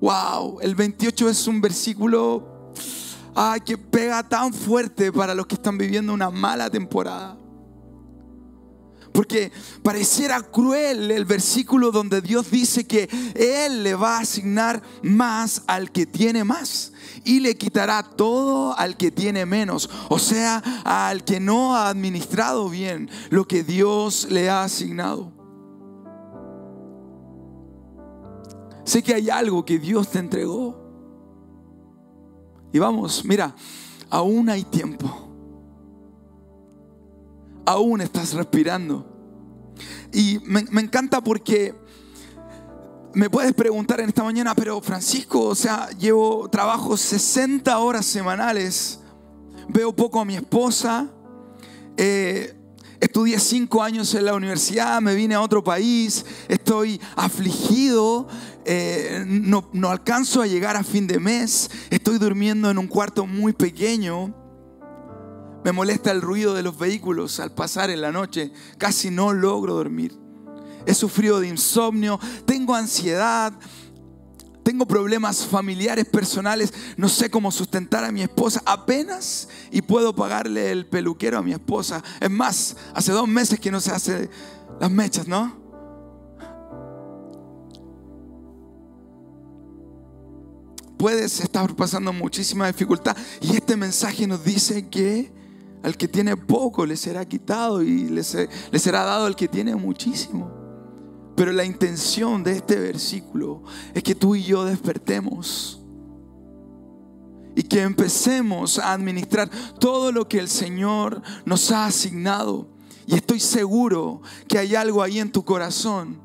Wow, 0.00 0.60
el 0.60 0.74
28 0.74 1.30
es 1.30 1.46
un 1.46 1.60
versículo 1.60 2.72
ay, 3.34 3.60
que 3.60 3.78
pega 3.78 4.22
tan 4.22 4.52
fuerte 4.52 5.10
para 5.10 5.34
los 5.34 5.46
que 5.46 5.54
están 5.54 5.78
viviendo 5.78 6.12
una 6.12 6.30
mala 6.30 6.68
temporada. 6.68 7.38
Porque 9.16 9.50
pareciera 9.82 10.42
cruel 10.42 11.10
el 11.10 11.24
versículo 11.24 11.90
donde 11.90 12.20
Dios 12.20 12.50
dice 12.50 12.86
que 12.86 13.08
Él 13.34 13.82
le 13.82 13.94
va 13.94 14.18
a 14.18 14.20
asignar 14.20 14.82
más 15.02 15.62
al 15.66 15.90
que 15.90 16.04
tiene 16.04 16.44
más 16.44 16.92
y 17.24 17.40
le 17.40 17.56
quitará 17.56 18.02
todo 18.02 18.76
al 18.76 18.98
que 18.98 19.10
tiene 19.10 19.46
menos, 19.46 19.88
o 20.10 20.18
sea, 20.18 20.58
al 20.84 21.24
que 21.24 21.40
no 21.40 21.74
ha 21.74 21.88
administrado 21.88 22.68
bien 22.68 23.08
lo 23.30 23.48
que 23.48 23.64
Dios 23.64 24.28
le 24.30 24.50
ha 24.50 24.64
asignado. 24.64 25.32
Sé 28.84 29.02
que 29.02 29.14
hay 29.14 29.30
algo 29.30 29.64
que 29.64 29.78
Dios 29.78 30.10
te 30.10 30.18
entregó. 30.18 30.78
Y 32.70 32.78
vamos, 32.78 33.24
mira, 33.24 33.56
aún 34.10 34.50
hay 34.50 34.62
tiempo 34.64 35.25
aún 37.66 38.00
estás 38.00 38.32
respirando. 38.32 39.04
Y 40.12 40.38
me, 40.44 40.60
encanta 40.80 41.20
porque 41.20 41.74
me 43.12 43.28
puedes 43.28 43.52
preguntar 43.52 44.00
en 44.00 44.08
esta 44.08 44.22
mañana, 44.22 44.54
pero 44.54 44.80
Francisco, 44.80 45.42
o 45.42 45.54
sea, 45.54 45.90
llevo 45.98 46.48
trabajo 46.48 46.96
60 46.96 47.76
horas 47.78 48.06
semanales, 48.06 49.00
veo 49.68 49.94
poco 49.94 50.20
a 50.20 50.24
mi 50.24 50.36
esposa, 50.36 51.10
eh, 51.96 52.56
Estudié 52.98 53.38
cinco 53.38 53.82
años 53.82 54.14
en 54.14 54.24
la 54.24 54.34
universidad, 54.34 55.02
me 55.02 55.14
vine 55.14 55.34
a 55.34 55.42
otro 55.42 55.62
país, 55.62 56.24
estoy 56.48 56.98
afligido, 57.14 58.26
eh, 58.64 59.22
no 59.26 59.90
alcanzo 59.90 60.40
a 60.40 60.46
llegar 60.46 60.76
a 60.76 60.82
fin 60.82 61.06
de 61.06 61.20
mes, 61.20 61.70
estoy 61.90 62.18
durmiendo 62.18 62.70
en 62.70 62.78
un 62.78 62.86
cuarto 62.86 63.26
muy 63.26 63.52
pequeño, 63.52 64.34
me 65.66 65.72
molesta 65.72 66.12
el 66.12 66.22
ruido 66.22 66.54
de 66.54 66.62
los 66.62 66.78
vehículos 66.78 67.40
al 67.40 67.50
pasar 67.50 67.90
en 67.90 68.00
la 68.00 68.12
noche, 68.12 68.52
casi 68.78 69.10
no 69.10 69.32
logro 69.32 69.74
dormir. 69.74 70.16
He 70.86 70.94
sufrido 70.94 71.40
de 71.40 71.48
insomnio, 71.48 72.20
tengo 72.44 72.72
ansiedad, 72.72 73.52
tengo 74.62 74.86
problemas 74.86 75.44
familiares, 75.44 76.04
personales, 76.04 76.72
no 76.96 77.08
sé 77.08 77.30
cómo 77.30 77.50
sustentar 77.50 78.04
a 78.04 78.12
mi 78.12 78.22
esposa 78.22 78.62
apenas 78.64 79.48
y 79.72 79.82
puedo 79.82 80.14
pagarle 80.14 80.70
el 80.70 80.86
peluquero 80.86 81.36
a 81.36 81.42
mi 81.42 81.50
esposa. 81.50 82.00
Es 82.20 82.30
más, 82.30 82.76
hace 82.94 83.10
dos 83.10 83.26
meses 83.26 83.58
que 83.58 83.72
no 83.72 83.80
se 83.80 83.90
hace 83.90 84.30
las 84.78 84.90
mechas, 84.92 85.26
¿no? 85.26 85.52
Puedes 90.96 91.40
estar 91.40 91.74
pasando 91.74 92.12
muchísima 92.12 92.68
dificultad 92.68 93.16
y 93.40 93.56
este 93.56 93.76
mensaje 93.76 94.28
nos 94.28 94.44
dice 94.44 94.88
que 94.88 95.34
al 95.86 95.96
que 95.96 96.08
tiene 96.08 96.36
poco 96.36 96.84
le 96.84 96.96
será 96.96 97.24
quitado 97.24 97.80
y 97.80 98.08
le 98.08 98.24
será 98.24 99.04
dado 99.04 99.26
al 99.26 99.36
que 99.36 99.46
tiene 99.46 99.76
muchísimo. 99.76 100.50
Pero 101.36 101.52
la 101.52 101.64
intención 101.64 102.42
de 102.42 102.54
este 102.54 102.74
versículo 102.74 103.62
es 103.94 104.02
que 104.02 104.16
tú 104.16 104.34
y 104.34 104.42
yo 104.42 104.64
despertemos 104.64 105.80
y 107.54 107.62
que 107.62 107.82
empecemos 107.82 108.80
a 108.80 108.94
administrar 108.94 109.48
todo 109.78 110.10
lo 110.10 110.26
que 110.26 110.40
el 110.40 110.48
Señor 110.48 111.22
nos 111.44 111.70
ha 111.70 111.86
asignado. 111.86 112.66
Y 113.06 113.14
estoy 113.14 113.38
seguro 113.38 114.22
que 114.48 114.58
hay 114.58 114.74
algo 114.74 115.04
ahí 115.04 115.20
en 115.20 115.30
tu 115.30 115.44
corazón 115.44 116.20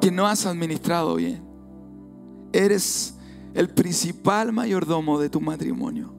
que 0.00 0.10
no 0.10 0.26
has 0.26 0.46
administrado 0.46 1.14
bien. 1.14 1.44
Eres 2.52 3.14
el 3.54 3.70
principal 3.70 4.52
mayordomo 4.52 5.20
de 5.20 5.30
tu 5.30 5.40
matrimonio. 5.40 6.13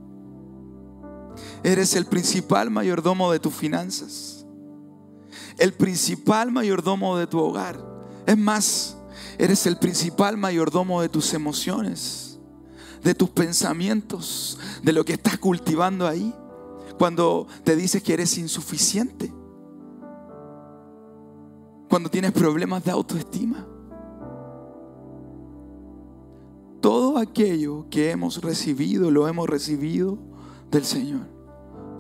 Eres 1.65 1.95
el 1.95 2.05
principal 2.05 2.69
mayordomo 2.69 3.31
de 3.31 3.39
tus 3.39 3.53
finanzas 3.53 4.36
el 5.57 5.74
principal 5.74 6.51
mayordomo 6.51 7.17
de 7.17 7.27
tu 7.27 7.39
hogar. 7.39 7.79
Es 8.25 8.38
más, 8.38 8.98
eres 9.38 9.65
el 9.65 9.77
principal 9.77 10.38
mayordomo 10.38 11.01
de 11.01 11.10
tus 11.10 11.34
emociones, 11.34 12.39
de 13.03 13.15
tus 13.15 13.29
pensamientos, 13.29 14.60
de 14.84 14.93
lo 14.93 15.05
que 15.05 15.13
estás 15.13 15.38
cultivando 15.38 16.07
ahí. 16.07 16.34
Cuando 16.98 17.48
te 17.63 17.75
dices 17.75 18.01
que 18.01 18.13
eres 18.13 18.38
insuficiente. 18.38 19.34
Cuando 21.89 22.10
tienes 22.10 22.31
problemas 22.31 22.84
de 22.84 22.91
autoestima. 22.91 23.65
Todo 26.81 27.17
aquello 27.17 27.88
que 27.89 28.12
hemos 28.12 28.41
recibido, 28.41 29.10
lo 29.10 29.27
hemos 29.27 29.50
recibido 29.50 30.17
del 30.69 30.86
Señor. 30.86 31.35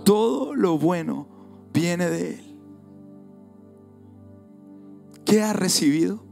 Todo 0.05 0.55
lo 0.55 0.77
bueno 0.77 1.27
viene 1.73 2.09
de 2.09 2.35
Él. 2.35 2.59
¿Qué 5.25 5.41
has 5.41 5.55
recibido? 5.55 6.23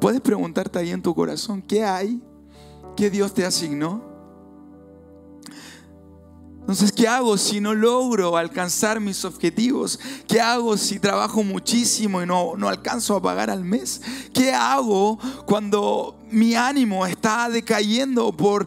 Puedes 0.00 0.20
preguntarte 0.20 0.78
ahí 0.78 0.90
en 0.90 1.02
tu 1.02 1.14
corazón, 1.14 1.60
¿qué 1.60 1.84
hay? 1.84 2.22
¿Qué 2.96 3.10
Dios 3.10 3.34
te 3.34 3.44
asignó? 3.44 4.14
Entonces, 6.60 6.92
¿qué 6.92 7.06
hago 7.06 7.36
si 7.36 7.60
no 7.60 7.74
logro 7.74 8.38
alcanzar 8.38 8.98
mis 8.98 9.26
objetivos? 9.26 10.00
¿Qué 10.26 10.40
hago 10.40 10.78
si 10.78 10.98
trabajo 10.98 11.42
muchísimo 11.42 12.22
y 12.22 12.26
no, 12.26 12.56
no 12.56 12.70
alcanzo 12.70 13.16
a 13.16 13.22
pagar 13.22 13.50
al 13.50 13.64
mes? 13.64 14.00
¿Qué 14.32 14.54
hago 14.54 15.18
cuando 15.44 16.18
mi 16.30 16.54
ánimo 16.54 17.04
está 17.04 17.50
decayendo 17.50 18.34
por 18.34 18.66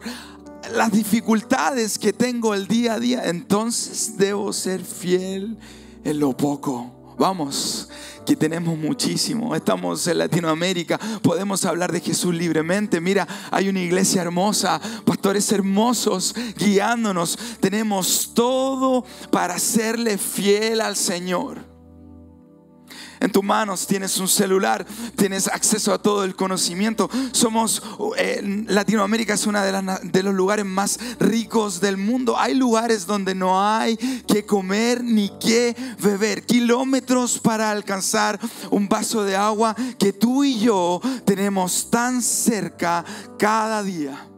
las 0.72 0.92
dificultades 0.92 1.98
que 1.98 2.12
tengo 2.12 2.54
el 2.54 2.66
día 2.66 2.94
a 2.94 3.00
día? 3.00 3.22
Entonces 3.24 4.16
debo 4.16 4.52
ser 4.52 4.82
fiel 4.84 5.58
en 6.04 6.18
lo 6.18 6.36
poco. 6.36 6.94
Vamos, 7.18 7.88
que 8.24 8.36
tenemos 8.36 8.78
muchísimo. 8.78 9.56
Estamos 9.56 10.06
en 10.06 10.18
Latinoamérica, 10.18 10.98
podemos 11.20 11.64
hablar 11.64 11.90
de 11.90 12.00
Jesús 12.00 12.34
libremente. 12.34 13.00
Mira, 13.00 13.26
hay 13.50 13.68
una 13.68 13.80
iglesia 13.80 14.22
hermosa, 14.22 14.80
pastores 15.04 15.50
hermosos 15.50 16.34
guiándonos. 16.56 17.38
Tenemos 17.60 18.32
todo 18.34 19.04
para 19.32 19.58
serle 19.58 20.16
fiel 20.16 20.80
al 20.80 20.94
Señor. 20.94 21.67
En 23.20 23.32
tus 23.32 23.42
manos 23.42 23.86
tienes 23.86 24.18
un 24.18 24.28
celular, 24.28 24.86
tienes 25.16 25.48
acceso 25.48 25.92
a 25.92 26.00
todo 26.00 26.24
el 26.24 26.36
conocimiento. 26.36 27.10
Somos, 27.32 27.82
eh, 28.16 28.64
Latinoamérica 28.68 29.34
es 29.34 29.46
uno 29.46 29.60
de, 29.60 29.98
de 30.02 30.22
los 30.22 30.34
lugares 30.34 30.64
más 30.64 30.98
ricos 31.18 31.80
del 31.80 31.96
mundo. 31.96 32.38
Hay 32.38 32.54
lugares 32.54 33.06
donde 33.06 33.34
no 33.34 33.62
hay 33.62 33.96
que 33.96 34.46
comer 34.46 35.02
ni 35.02 35.30
que 35.40 35.74
beber. 36.00 36.44
Kilómetros 36.44 37.38
para 37.38 37.70
alcanzar 37.70 38.38
un 38.70 38.88
vaso 38.88 39.24
de 39.24 39.36
agua 39.36 39.74
que 39.98 40.12
tú 40.12 40.44
y 40.44 40.58
yo 40.58 41.00
tenemos 41.24 41.90
tan 41.90 42.22
cerca 42.22 43.04
cada 43.38 43.82
día. 43.82 44.28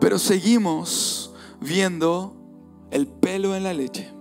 Pero 0.00 0.18
seguimos 0.18 1.34
viendo 1.60 2.39
el 2.90 3.06
pelo 3.06 3.54
en 3.54 3.64
la 3.64 3.72
leche. 3.72 4.12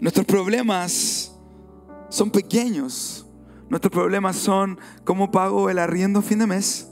Nuestros 0.00 0.26
problemas 0.26 1.36
son 2.08 2.30
pequeños. 2.30 3.26
Nuestros 3.68 3.92
problemas 3.92 4.36
son 4.36 4.78
cómo 5.04 5.30
pago 5.30 5.70
el 5.70 5.78
arriendo 5.78 6.20
a 6.20 6.22
fin 6.22 6.38
de 6.38 6.46
mes. 6.46 6.90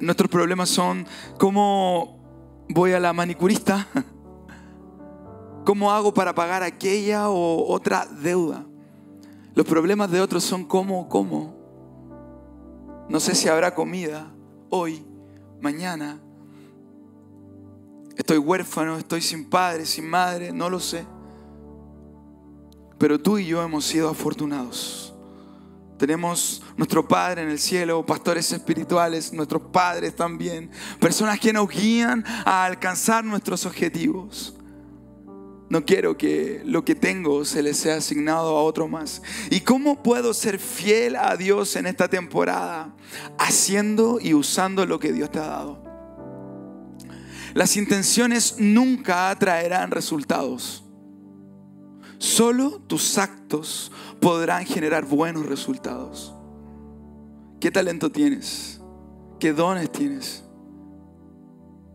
Nuestros 0.00 0.30
problemas 0.30 0.68
son 0.68 1.06
cómo 1.38 2.64
voy 2.68 2.92
a 2.92 3.00
la 3.00 3.12
manicurista. 3.12 3.86
¿Cómo 5.64 5.92
hago 5.92 6.12
para 6.12 6.34
pagar 6.34 6.62
aquella 6.62 7.28
o 7.28 7.72
otra 7.72 8.06
deuda? 8.06 8.66
Los 9.54 9.66
problemas 9.66 10.10
de 10.10 10.20
otros 10.20 10.42
son 10.42 10.64
cómo, 10.64 11.08
cómo. 11.08 11.54
No 13.08 13.20
sé 13.20 13.34
si 13.34 13.48
habrá 13.48 13.74
comida 13.74 14.32
hoy, 14.70 15.06
mañana, 15.60 16.20
Estoy 18.22 18.38
huérfano, 18.38 18.98
estoy 18.98 19.20
sin 19.20 19.50
padre, 19.50 19.84
sin 19.84 20.08
madre, 20.08 20.52
no 20.52 20.70
lo 20.70 20.78
sé. 20.78 21.04
Pero 22.96 23.20
tú 23.20 23.36
y 23.36 23.46
yo 23.46 23.60
hemos 23.60 23.84
sido 23.84 24.08
afortunados. 24.08 25.12
Tenemos 25.98 26.62
nuestro 26.76 27.08
Padre 27.08 27.42
en 27.42 27.48
el 27.48 27.58
cielo, 27.58 28.06
pastores 28.06 28.52
espirituales, 28.52 29.32
nuestros 29.32 29.62
padres 29.72 30.14
también, 30.14 30.70
personas 31.00 31.40
que 31.40 31.52
nos 31.52 31.68
guían 31.68 32.24
a 32.44 32.64
alcanzar 32.64 33.24
nuestros 33.24 33.66
objetivos. 33.66 34.54
No 35.68 35.84
quiero 35.84 36.16
que 36.16 36.62
lo 36.64 36.84
que 36.84 36.94
tengo 36.94 37.44
se 37.44 37.60
le 37.60 37.74
sea 37.74 37.96
asignado 37.96 38.56
a 38.56 38.62
otro 38.62 38.86
más. 38.86 39.20
¿Y 39.50 39.62
cómo 39.62 40.00
puedo 40.00 40.32
ser 40.32 40.60
fiel 40.60 41.16
a 41.16 41.36
Dios 41.36 41.74
en 41.74 41.86
esta 41.86 42.06
temporada? 42.06 42.94
Haciendo 43.36 44.20
y 44.20 44.32
usando 44.32 44.86
lo 44.86 45.00
que 45.00 45.12
Dios 45.12 45.32
te 45.32 45.40
ha 45.40 45.46
dado. 45.48 45.81
Las 47.54 47.76
intenciones 47.76 48.56
nunca 48.58 49.34
traerán 49.38 49.90
resultados. 49.90 50.84
Solo 52.18 52.80
tus 52.86 53.18
actos 53.18 53.90
podrán 54.20 54.64
generar 54.64 55.04
buenos 55.04 55.46
resultados. 55.46 56.34
¿Qué 57.60 57.70
talento 57.70 58.10
tienes? 58.10 58.80
¿Qué 59.38 59.52
dones 59.52 59.90
tienes? 59.90 60.44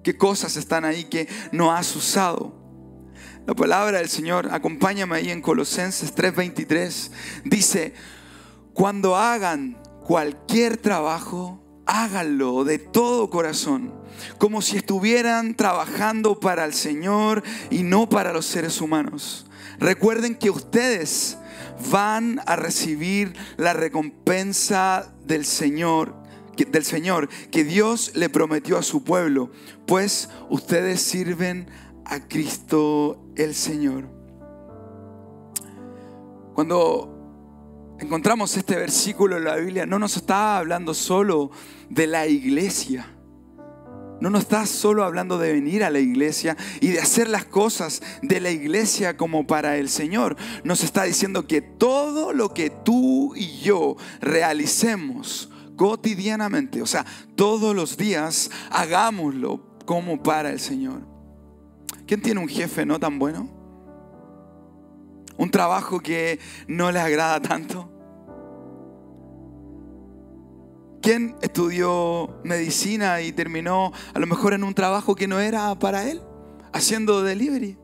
¿Qué 0.03 0.17
cosas 0.17 0.57
están 0.57 0.85
ahí 0.85 1.05
que 1.05 1.27
no 1.51 1.71
has 1.71 1.95
usado? 1.95 2.53
La 3.45 3.55
palabra 3.55 3.99
del 3.99 4.09
Señor, 4.09 4.49
acompáñame 4.51 5.15
ahí 5.15 5.29
en 5.29 5.41
Colosenses 5.41 6.13
3:23, 6.13 7.11
dice, 7.45 7.93
cuando 8.73 9.15
hagan 9.15 9.81
cualquier 10.05 10.77
trabajo, 10.77 11.63
háganlo 11.85 12.65
de 12.65 12.79
todo 12.79 13.29
corazón, 13.29 13.93
como 14.37 14.61
si 14.61 14.77
estuvieran 14.77 15.55
trabajando 15.55 16.39
para 16.39 16.65
el 16.65 16.73
Señor 16.73 17.43
y 17.69 17.83
no 17.83 18.09
para 18.09 18.33
los 18.33 18.45
seres 18.45 18.81
humanos. 18.81 19.45
Recuerden 19.79 20.35
que 20.35 20.49
ustedes 20.49 21.37
van 21.91 22.41
a 22.45 22.55
recibir 22.55 23.33
la 23.57 23.73
recompensa 23.73 25.13
del 25.25 25.45
Señor, 25.45 26.15
del 26.55 26.83
Señor 26.83 27.29
que 27.51 27.63
Dios 27.63 28.11
le 28.15 28.29
prometió 28.29 28.77
a 28.77 28.83
su 28.83 29.03
pueblo, 29.03 29.51
pues 29.85 30.29
ustedes 30.49 31.01
sirven 31.01 31.69
a 32.05 32.27
Cristo 32.27 33.23
el 33.35 33.53
Señor. 33.53 34.09
Cuando 36.55 37.13
encontramos 37.99 38.55
este 38.57 38.75
versículo 38.75 39.37
en 39.37 39.43
la 39.43 39.57
Biblia, 39.57 39.85
no 39.85 39.99
nos 39.99 40.17
está 40.17 40.57
hablando 40.57 40.93
solo 40.93 41.51
de 41.89 42.07
la 42.07 42.25
iglesia, 42.27 43.16
no 44.19 44.29
nos 44.29 44.41
está 44.43 44.65
solo 44.65 45.03
hablando 45.03 45.37
de 45.37 45.53
venir 45.53 45.83
a 45.83 45.89
la 45.89 45.99
iglesia 45.99 46.57
y 46.81 46.89
de 46.89 46.99
hacer 46.99 47.27
las 47.29 47.45
cosas 47.45 48.01
de 48.21 48.39
la 48.39 48.51
iglesia 48.51 49.17
como 49.17 49.45
para 49.45 49.77
el 49.77 49.89
Señor. 49.89 50.35
Nos 50.63 50.83
está 50.83 51.03
diciendo 51.03 51.47
que 51.47 51.61
todo 51.61 52.33
lo 52.33 52.53
que 52.53 52.69
tú 52.69 53.35
y 53.35 53.59
yo 53.59 53.95
realicemos 54.19 55.49
cotidianamente, 55.75 56.81
o 56.81 56.87
sea, 56.87 57.05
todos 57.35 57.75
los 57.75 57.97
días, 57.97 58.49
hagámoslo 58.71 59.61
como 59.85 60.21
para 60.23 60.49
el 60.49 60.59
Señor. 60.59 61.01
¿Quién 62.07 62.21
tiene 62.21 62.39
un 62.39 62.47
jefe 62.47 62.85
no 62.85 62.99
tan 62.99 63.19
bueno? 63.19 63.49
Un 65.37 65.51
trabajo 65.51 65.99
que 65.99 66.39
no 66.67 66.91
le 66.91 66.99
agrada 66.99 67.39
tanto. 67.41 67.96
¿Quién 71.01 71.35
estudió 71.41 72.39
medicina 72.43 73.21
y 73.21 73.31
terminó 73.31 73.91
a 74.13 74.19
lo 74.19 74.27
mejor 74.27 74.53
en 74.53 74.63
un 74.63 74.73
trabajo 74.73 75.15
que 75.15 75.27
no 75.27 75.39
era 75.39 75.77
para 75.77 76.09
él? 76.09 76.21
Haciendo 76.73 77.21
delivery. 77.23 77.77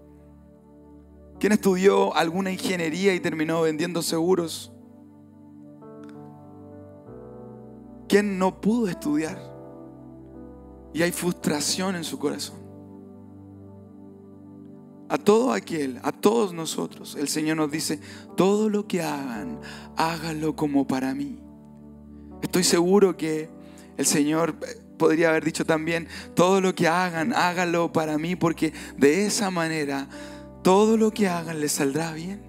¿Quién 1.39 1.53
estudió 1.53 2.15
alguna 2.15 2.51
ingeniería 2.51 3.13
y 3.13 3.20
terminó 3.20 3.62
vendiendo 3.62 4.01
seguros? 4.01 4.72
¿Quién 8.08 8.38
no 8.38 8.62
pudo 8.62 8.88
estudiar? 8.88 9.39
Y 10.93 11.01
hay 11.01 11.12
frustración 11.12 11.96
en 11.96 12.03
su 12.03 12.20
corazón. 12.20 12.63
A 15.10 15.17
todo 15.17 15.51
aquel, 15.51 16.00
a 16.03 16.12
todos 16.12 16.53
nosotros, 16.53 17.15
el 17.15 17.27
Señor 17.27 17.58
nos 17.58 17.72
dice, 17.72 18.00
todo 18.36 18.70
lo 18.70 18.88
que 18.88 19.01
hagan, 19.01 19.60
hágalo 19.96 20.55
como 20.55 20.88
para 20.88 21.13
mí. 21.13 21.39
Estoy 22.44 22.64
seguro 22.64 23.18
que 23.18 23.50
el 23.98 24.06
Señor 24.06 24.56
podría 24.98 25.30
haber 25.30 25.44
dicho 25.44 25.66
también, 25.66 26.08
todo 26.36 26.62
lo 26.62 26.76
que 26.76 26.88
hagan, 26.88 27.34
hágalo 27.34 27.92
para 27.92 28.18
mí, 28.18 28.36
porque 28.36 28.74
de 28.98 29.26
esa 29.26 29.50
manera 29.50 30.08
todo 30.62 30.98
lo 30.98 31.12
que 31.12 31.28
hagan 31.28 31.60
les 31.60 31.72
saldrá 31.72 32.12
bien. 32.14 32.42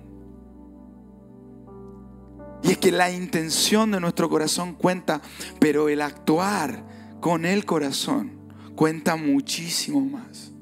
Y 2.63 2.73
es 2.73 2.79
que 2.79 2.91
la 2.91 3.11
intención 3.11 3.91
de 3.93 4.01
nuestro 4.01 4.29
corazón 4.29 4.75
cuenta, 4.75 5.23
pero 5.61 5.89
el 5.89 6.03
actuar 6.03 6.85
con 7.21 7.45
el 7.45 7.65
corazón 7.65 8.33
cuenta 8.75 9.17
muchísimo 9.17 10.01
más. 10.01 10.53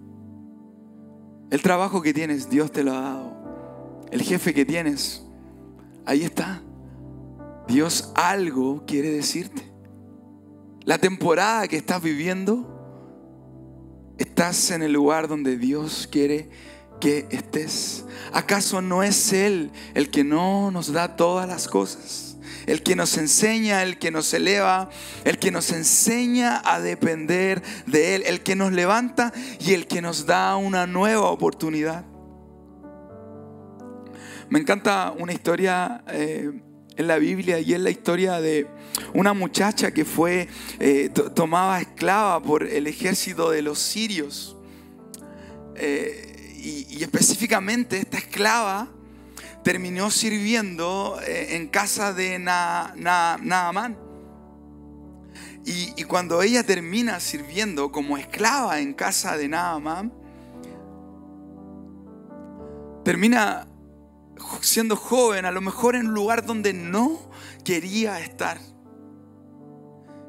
El 1.50 1.62
trabajo 1.62 2.02
que 2.02 2.12
tienes, 2.12 2.50
Dios 2.50 2.70
te 2.70 2.82
lo 2.82 2.92
ha 2.92 3.00
dado. 3.00 4.04
El 4.10 4.22
jefe 4.22 4.52
que 4.52 4.64
tienes, 4.64 5.24
ahí 6.04 6.22
está. 6.22 6.62
Dios 7.68 8.12
algo 8.14 8.84
quiere 8.86 9.10
decirte. 9.10 9.72
La 10.84 10.98
temporada 10.98 11.68
que 11.68 11.76
estás 11.76 12.02
viviendo, 12.02 12.68
estás 14.18 14.70
en 14.72 14.82
el 14.82 14.92
lugar 14.92 15.28
donde 15.28 15.56
Dios 15.56 16.08
quiere 16.10 16.50
que 17.00 17.26
estés. 17.30 18.04
¿Acaso 18.32 18.82
no 18.82 19.02
es 19.02 19.32
Él 19.32 19.70
el 19.94 20.10
que 20.10 20.24
no 20.24 20.70
nos 20.70 20.92
da 20.92 21.16
todas 21.16 21.48
las 21.48 21.68
cosas? 21.68 22.36
El 22.66 22.82
que 22.82 22.94
nos 22.94 23.16
enseña, 23.16 23.82
el 23.82 23.98
que 23.98 24.10
nos 24.10 24.32
eleva, 24.34 24.88
el 25.24 25.38
que 25.38 25.50
nos 25.50 25.72
enseña 25.72 26.62
a 26.64 26.80
depender 26.80 27.62
de 27.86 28.16
Él, 28.16 28.22
el 28.26 28.42
que 28.42 28.54
nos 28.54 28.72
levanta 28.72 29.32
y 29.58 29.72
el 29.72 29.86
que 29.86 30.02
nos 30.02 30.26
da 30.26 30.56
una 30.56 30.86
nueva 30.86 31.30
oportunidad. 31.30 32.04
Me 34.48 34.58
encanta 34.58 35.14
una 35.16 35.32
historia 35.32 36.04
eh, 36.08 36.52
en 36.96 37.06
la 37.06 37.18
Biblia 37.18 37.58
y 37.60 37.72
es 37.74 37.80
la 37.80 37.90
historia 37.90 38.40
de 38.40 38.66
una 39.14 39.32
muchacha 39.32 39.92
que 39.92 40.04
fue 40.04 40.48
eh, 40.78 41.10
tomada 41.34 41.80
esclava 41.80 42.42
por 42.42 42.64
el 42.64 42.86
ejército 42.86 43.50
de 43.50 43.62
los 43.62 43.78
sirios. 43.78 44.56
Eh, 45.76 46.28
y, 46.62 47.02
específicamente 47.02 47.98
esta 47.98 48.18
esclava 48.18 48.88
terminó 49.64 50.10
sirviendo 50.10 51.18
eh, 51.26 51.56
en 51.56 51.68
casa 51.68 52.12
de 52.12 52.38
Naamán. 52.38 53.98
Y, 55.64 55.92
y, 55.96 56.04
cuando 56.04 56.42
ella 56.42 56.64
termina 56.64 57.20
sirviendo 57.20 57.90
como 57.90 58.18
esclava 58.18 58.80
en 58.80 58.94
casa 58.94 59.36
de 59.36 59.48
Naamán, 59.48 60.12
termina 63.04 63.66
siendo 64.60 64.96
joven, 64.96 65.44
a 65.44 65.50
lo 65.50 65.60
mejor 65.60 65.96
en 65.96 66.08
un 66.08 66.14
lugar 66.14 66.44
donde 66.44 66.72
no 66.72 67.30
quería 67.64 68.20
estar. 68.20 68.58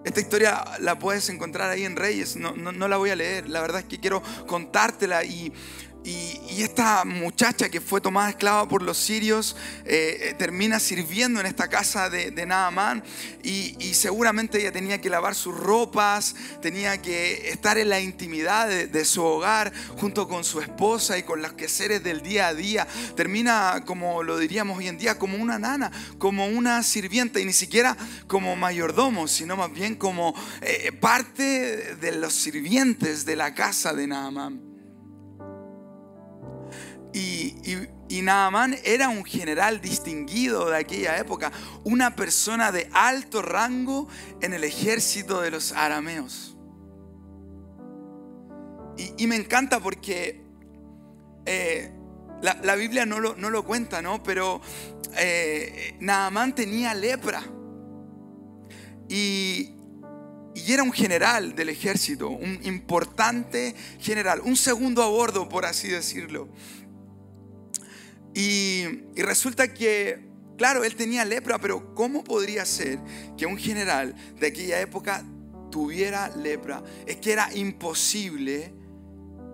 Esta 0.06 0.20
historia 0.20 0.64
la 0.80 1.00
puedes 1.00 1.30
encontrar 1.30 1.70
ahí 1.70 1.86
en 1.86 1.96
Reyes, 1.96 2.36
no, 2.36 2.54
no, 2.56 2.88
la 2.88 2.98
voy 2.98 3.12
a 3.12 3.16
leer, 3.16 3.50
la 3.50 3.62
verdad 3.62 3.82
es 3.82 3.86
que 3.88 4.00
quiero 4.00 4.22
contártela 4.48 5.24
y 5.24 5.54
y, 6.04 6.40
esta 6.64 7.04
muchacha 7.04 7.68
que 7.68 7.82
fue 7.82 8.00
tomada 8.00 8.30
esclava 8.30 8.70
por 8.70 8.84
los 8.84 8.98
sirios 8.98 9.58
eh, 9.86 10.30
eh, 10.30 10.36
termina 10.38 10.80
sirviendo 10.80 11.42
en 11.42 11.46
esta 11.46 11.68
casa 11.68 12.10
de, 12.10 12.32
de 12.32 12.44
y, 13.44 13.94
seguramente 13.94 14.60
ella 14.60 14.72
tenía 14.72 15.02
que 15.02 15.10
lavar 15.10 15.36
sus 15.36 15.56
ropas, 15.56 16.36
tenía 16.62 17.02
que 17.02 17.50
estar 17.50 17.78
en 17.78 17.90
la 17.90 18.00
intimidad 18.00 18.68
de, 18.68 19.06
su 19.06 19.24
hogar 19.24 19.74
junto 19.98 20.28
con 20.28 20.44
su 20.44 20.62
esposa 20.62 21.18
y 21.18 21.24
con 21.24 21.42
los 21.42 21.54
quehaceres 21.54 22.04
del 22.04 22.22
día 22.22 22.48
a 22.48 22.54
día. 22.54 22.88
Termina, 23.16 23.84
como 23.86 24.24
lo 24.24 24.38
diríamos 24.38 24.78
hoy 24.78 24.88
en 24.88 24.98
día, 24.98 25.18
como 25.18 25.38
una 25.38 25.60
nana, 25.60 25.92
como 26.18 26.48
una 26.48 26.84
sirvienta 26.84 27.40
y 27.40 27.46
ni 27.46 27.54
siquiera 27.54 27.98
como 28.28 28.56
mayordomo, 28.56 29.28
sino 29.28 29.58
más 29.58 29.72
bien 29.72 29.96
como 29.96 30.34
eh, 30.62 30.92
parte 30.92 31.96
de 31.96 32.12
los 32.14 32.34
sirvientes 32.34 33.26
de 33.26 33.36
la 33.36 33.54
casa 33.54 33.94
de 33.94 34.08
Naamán. 34.08 34.73
Y, 37.14 37.56
y, 37.64 37.90
era 38.84 39.10
un 39.10 39.24
general 39.24 39.82
distinguido 39.82 40.70
de 40.70 40.78
aquella 40.78 41.18
época, 41.18 41.52
una 41.84 42.16
persona 42.16 42.72
de 42.72 42.88
alto 42.94 43.42
rango 43.42 44.08
en 44.42 44.54
el 44.54 44.64
ejército 44.64 45.42
de 45.42 45.52
los 45.52 45.72
arameos. 45.72 46.56
Y, 49.18 49.26
me 49.28 49.36
encanta 49.36 49.80
porque 49.80 50.44
eh, 51.46 51.92
la, 52.42 52.76
Biblia 52.76 53.06
no 53.06 53.20
lo, 53.20 53.36
no 53.36 53.50
lo, 53.50 53.66
cuenta, 53.66 54.02
¿no? 54.02 54.22
Pero 54.22 54.62
eh, 55.18 55.98
tenía 56.56 56.94
lepra. 56.94 57.44
Y, 59.10 59.72
y 60.54 60.72
era 60.72 60.84
un 60.84 60.94
general 60.94 61.56
del 61.56 61.70
ejército, 61.70 62.30
un 62.30 62.60
importante 62.64 63.76
general, 64.00 64.42
un 64.44 64.56
segundo 64.56 65.02
a 65.02 65.08
bordo, 65.08 65.50
por 65.50 65.66
así 65.66 65.88
decirlo. 65.88 66.48
Y, 68.34 68.86
resulta 69.16 69.74
que, 69.74 70.20
claro, 70.58 70.84
él 70.84 70.96
tenía 70.96 71.26
lepra, 71.26 71.60
pero 71.60 71.94
¿cómo 71.94 72.24
podría 72.24 72.66
ser 72.66 73.00
que 73.38 73.46
un 73.46 73.58
general 73.58 74.16
de 74.40 74.48
aquella 74.48 74.80
época 74.82 75.24
tuviera 75.72 76.30
lepra? 76.36 76.84
Es 77.06 77.18
que 77.18 77.32
era 77.32 77.54
imposible 77.54 78.74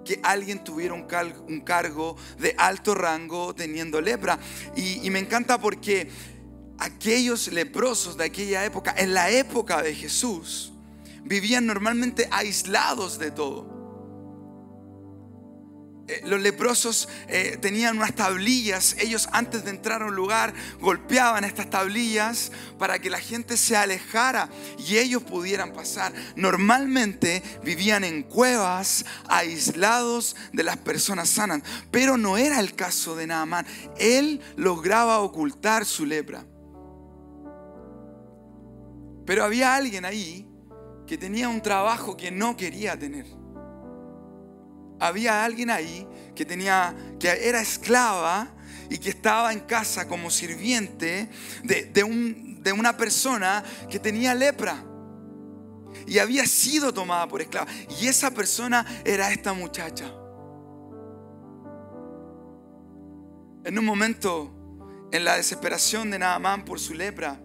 que 0.05 0.19
alguien 0.23 0.63
tuviera 0.63 0.93
un, 0.93 1.61
cargo 1.61 2.15
de 2.39 2.55
alto 2.57 2.95
rango 2.95 3.53
teniendo 3.53 4.01
lepra. 4.01 4.39
Y, 4.75 5.09
me 5.09 5.19
encanta 5.19 5.59
porque 5.59 6.09
aquellos 6.77 7.51
leprosos 7.51 8.17
de 8.17 8.25
aquella 8.25 8.65
época, 8.65 8.95
en 8.97 9.13
la 9.13 9.29
época 9.29 9.81
de 9.81 9.93
Jesús, 9.93 10.73
vivían 11.23 11.65
normalmente 11.65 12.27
aislados 12.31 13.19
de 13.19 13.31
todo. 13.31 13.78
Eh, 16.09 16.21
los 16.25 16.41
leprosos 16.41 17.07
eh, 17.27 17.57
tenían 17.61 17.97
unas 17.97 18.15
tablillas. 18.15 18.95
Ellos 18.99 19.29
antes 19.31 19.63
de 19.63 19.69
entrar 19.69 20.01
a 20.01 20.05
un 20.05 20.15
lugar 20.15 20.53
golpeaban 20.79 21.43
estas 21.43 21.69
tablillas 21.69 22.51
para 22.79 22.97
que 22.97 23.11
la 23.11 23.19
gente 23.19 23.57
se 23.57 23.77
alejara 23.77 24.49
y 24.79 24.97
ellos 24.97 25.21
pudieran 25.21 25.71
pasar. 25.71 26.11
Normalmente 26.35 27.43
vivían 27.63 28.03
en 28.03 28.23
cuevas, 28.23 29.05
aislados 29.27 30.35
de 30.51 30.63
las 30.63 30.77
personas 30.77 31.29
sanas. 31.29 31.61
Pero 31.91 32.17
no 32.17 32.37
era 32.37 32.59
el 32.59 32.73
caso 32.73 33.15
de 33.15 33.27
Naamán. 33.27 33.67
Él 33.99 34.41
lograba 34.55 35.19
ocultar 35.19 35.85
su 35.85 36.07
lepra. 36.07 36.43
Pero 39.27 39.43
había 39.43 39.75
alguien 39.75 40.05
ahí 40.05 40.47
que 41.05 41.19
tenía 41.19 41.49
un 41.49 41.61
trabajo 41.61 42.17
que 42.17 42.31
no 42.31 42.57
quería 42.57 42.97
tener 42.97 43.38
había 44.99 45.43
alguien 45.43 45.69
ahí 45.69 46.07
que 46.35 46.45
tenía, 46.45 46.95
que 47.19 47.47
era 47.47 47.61
esclava 47.61 48.49
y 48.89 48.97
que 48.97 49.09
estaba 49.09 49.53
en 49.53 49.61
casa 49.61 50.07
como 50.07 50.29
sirviente 50.29 51.29
de, 51.63 52.03
un, 52.03 52.61
de 52.61 52.71
una 52.73 52.97
persona 52.97 53.63
que 53.89 53.99
tenía 53.99 54.33
lepra 54.33 54.83
y 56.07 56.19
había 56.19 56.45
sido 56.45 56.93
tomada 56.93 57.27
por 57.27 57.41
esclava. 57.41 57.71
Y 57.99 58.07
esa 58.07 58.31
persona 58.31 58.85
era 59.05 59.31
esta 59.31 59.53
muchacha. 59.53 60.05
En 63.63 63.77
un 63.77 63.85
momento, 63.85 64.51
en 65.11 65.23
la 65.23 65.35
desesperación 65.35 66.09
de 66.11 66.19
Naamán 66.19 66.65
por 66.65 66.79
su 66.79 66.93
lepra, 66.93 67.39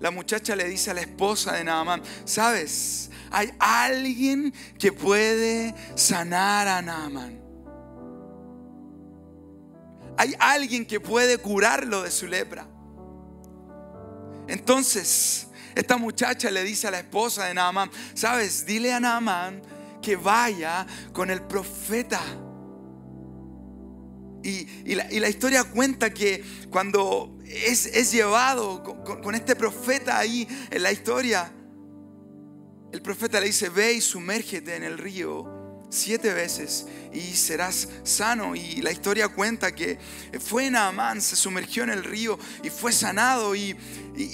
la 0.00 0.10
muchacha 0.10 0.54
le 0.54 0.64
dice 0.64 0.90
a 0.90 0.94
la 0.94 1.00
esposa 1.00 1.52
de 1.52 1.64
Naamán, 1.64 2.02
¿sabes? 2.24 3.10
Hay 3.30 3.52
alguien 3.58 4.52
que 4.78 4.92
puede 4.92 5.74
sanar 5.94 6.68
a 6.68 6.82
Naamán. 6.82 7.40
Hay 10.18 10.34
alguien 10.38 10.86
que 10.86 11.00
puede 11.00 11.38
curarlo 11.38 12.02
de 12.02 12.10
su 12.10 12.26
lepra. 12.26 12.66
Entonces, 14.48 15.48
esta 15.74 15.96
muchacha 15.96 16.50
le 16.50 16.62
dice 16.62 16.88
a 16.88 16.90
la 16.90 17.00
esposa 17.00 17.46
de 17.46 17.54
Naamán, 17.54 17.90
¿sabes? 18.14 18.64
Dile 18.64 18.92
a 18.92 19.00
Naamán 19.00 19.62
que 20.00 20.16
vaya 20.16 20.86
con 21.12 21.30
el 21.30 21.42
profeta. 21.42 22.20
Y, 24.46 24.94
la, 24.94 25.28
historia 25.28 25.64
cuenta 25.64 26.14
que 26.14 26.44
cuando 26.70 27.36
es, 27.44 28.12
llevado 28.12 28.82
con, 29.22 29.34
este 29.34 29.56
profeta 29.56 30.18
ahí 30.18 30.46
en 30.70 30.82
la 30.82 30.92
historia, 30.92 31.52
el 32.92 33.02
profeta 33.02 33.40
le 33.40 33.46
dice, 33.46 33.68
ve 33.68 33.94
y 33.94 34.00
sumérgete 34.00 34.76
en 34.76 34.84
el 34.84 34.98
río 34.98 35.55
siete 35.96 36.32
veces 36.32 36.86
y 37.16 37.34
serás 37.34 37.88
sano. 38.04 38.54
Y 38.54 38.82
la 38.82 38.92
historia 38.92 39.28
cuenta 39.28 39.74
que 39.74 39.98
fue 40.40 40.70
Naamán, 40.70 41.20
se 41.20 41.36
sumergió 41.36 41.82
en 41.82 41.90
el 41.90 42.04
río 42.04 42.38
y 42.62 42.70
fue 42.70 42.92
sanado. 42.92 43.54
Y, 43.54 43.76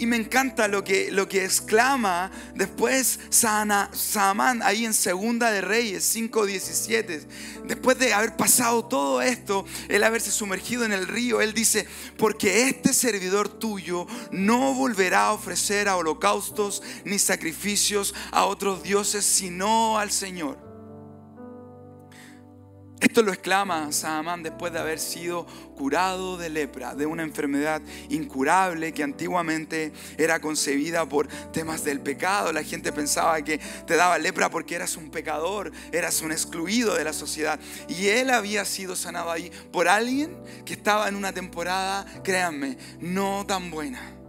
me 0.06 0.16
encanta 0.16 0.68
lo 0.68 0.84
que, 0.84 1.10
lo 1.10 1.28
que 1.28 1.44
exclama 1.44 2.30
después 2.54 3.18
Sana, 3.30 3.90
Saamán 3.92 4.62
ahí 4.62 4.84
en 4.84 4.94
Segunda 4.94 5.50
de 5.50 5.60
Reyes 5.60 6.14
5.17. 6.14 7.26
Después 7.64 7.98
de 7.98 8.14
haber 8.14 8.36
pasado 8.36 8.84
todo 8.84 9.22
esto, 9.22 9.64
el 9.88 10.04
haberse 10.04 10.30
sumergido 10.30 10.84
en 10.84 10.92
el 10.92 11.08
río, 11.08 11.40
él 11.40 11.52
dice, 11.52 11.86
porque 12.16 12.68
este 12.68 12.92
servidor 12.92 13.48
tuyo 13.48 14.06
no 14.30 14.74
volverá 14.74 15.26
a 15.26 15.32
ofrecer 15.32 15.88
holocaustos 15.88 16.82
ni 17.04 17.18
sacrificios 17.18 18.14
a 18.30 18.44
otros 18.44 18.84
dioses, 18.84 19.24
sino 19.24 19.98
al 19.98 20.12
Señor. 20.12 20.71
Esto 23.02 23.24
lo 23.24 23.32
exclama 23.32 23.90
Saamán 23.90 24.44
después 24.44 24.72
de 24.72 24.78
haber 24.78 25.00
sido 25.00 25.44
curado 25.76 26.36
de 26.36 26.48
lepra, 26.48 26.94
de 26.94 27.04
una 27.04 27.24
enfermedad 27.24 27.82
incurable 28.10 28.92
que 28.92 29.02
antiguamente 29.02 29.92
era 30.16 30.38
concebida 30.40 31.04
por 31.04 31.26
temas 31.50 31.82
del 31.82 31.98
pecado. 31.98 32.52
La 32.52 32.62
gente 32.62 32.92
pensaba 32.92 33.42
que 33.42 33.58
te 33.58 33.96
daba 33.96 34.18
lepra 34.18 34.50
porque 34.50 34.76
eras 34.76 34.96
un 34.96 35.10
pecador, 35.10 35.72
eras 35.90 36.22
un 36.22 36.30
excluido 36.30 36.94
de 36.94 37.02
la 37.02 37.12
sociedad. 37.12 37.58
Y 37.88 38.06
él 38.06 38.30
había 38.30 38.64
sido 38.64 38.94
sanado 38.94 39.32
ahí 39.32 39.50
por 39.72 39.88
alguien 39.88 40.36
que 40.64 40.74
estaba 40.74 41.08
en 41.08 41.16
una 41.16 41.32
temporada, 41.32 42.06
créanme, 42.22 42.78
no 43.00 43.44
tan 43.44 43.72
buena 43.72 44.21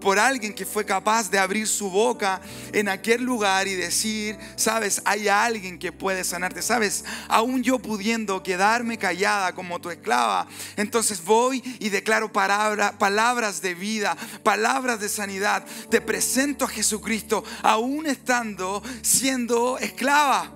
por 0.00 0.18
alguien 0.18 0.54
que 0.54 0.64
fue 0.64 0.84
capaz 0.84 1.30
de 1.30 1.38
abrir 1.38 1.66
su 1.66 1.90
boca 1.90 2.40
en 2.72 2.88
aquel 2.88 3.22
lugar 3.22 3.66
y 3.66 3.74
decir, 3.74 4.38
sabes, 4.56 5.02
hay 5.04 5.28
alguien 5.28 5.78
que 5.78 5.92
puede 5.92 6.24
sanarte, 6.24 6.62
sabes, 6.62 7.04
aún 7.28 7.62
yo 7.62 7.78
pudiendo 7.78 8.42
quedarme 8.42 8.98
callada 8.98 9.54
como 9.54 9.80
tu 9.80 9.90
esclava, 9.90 10.46
entonces 10.76 11.22
voy 11.24 11.62
y 11.78 11.88
declaro 11.88 12.32
palabras 12.32 13.62
de 13.62 13.74
vida, 13.74 14.16
palabras 14.42 15.00
de 15.00 15.08
sanidad, 15.08 15.64
te 15.90 16.00
presento 16.00 16.64
a 16.64 16.68
Jesucristo, 16.68 17.44
aún 17.62 18.06
estando 18.06 18.82
siendo 19.02 19.78
esclava. 19.78 20.54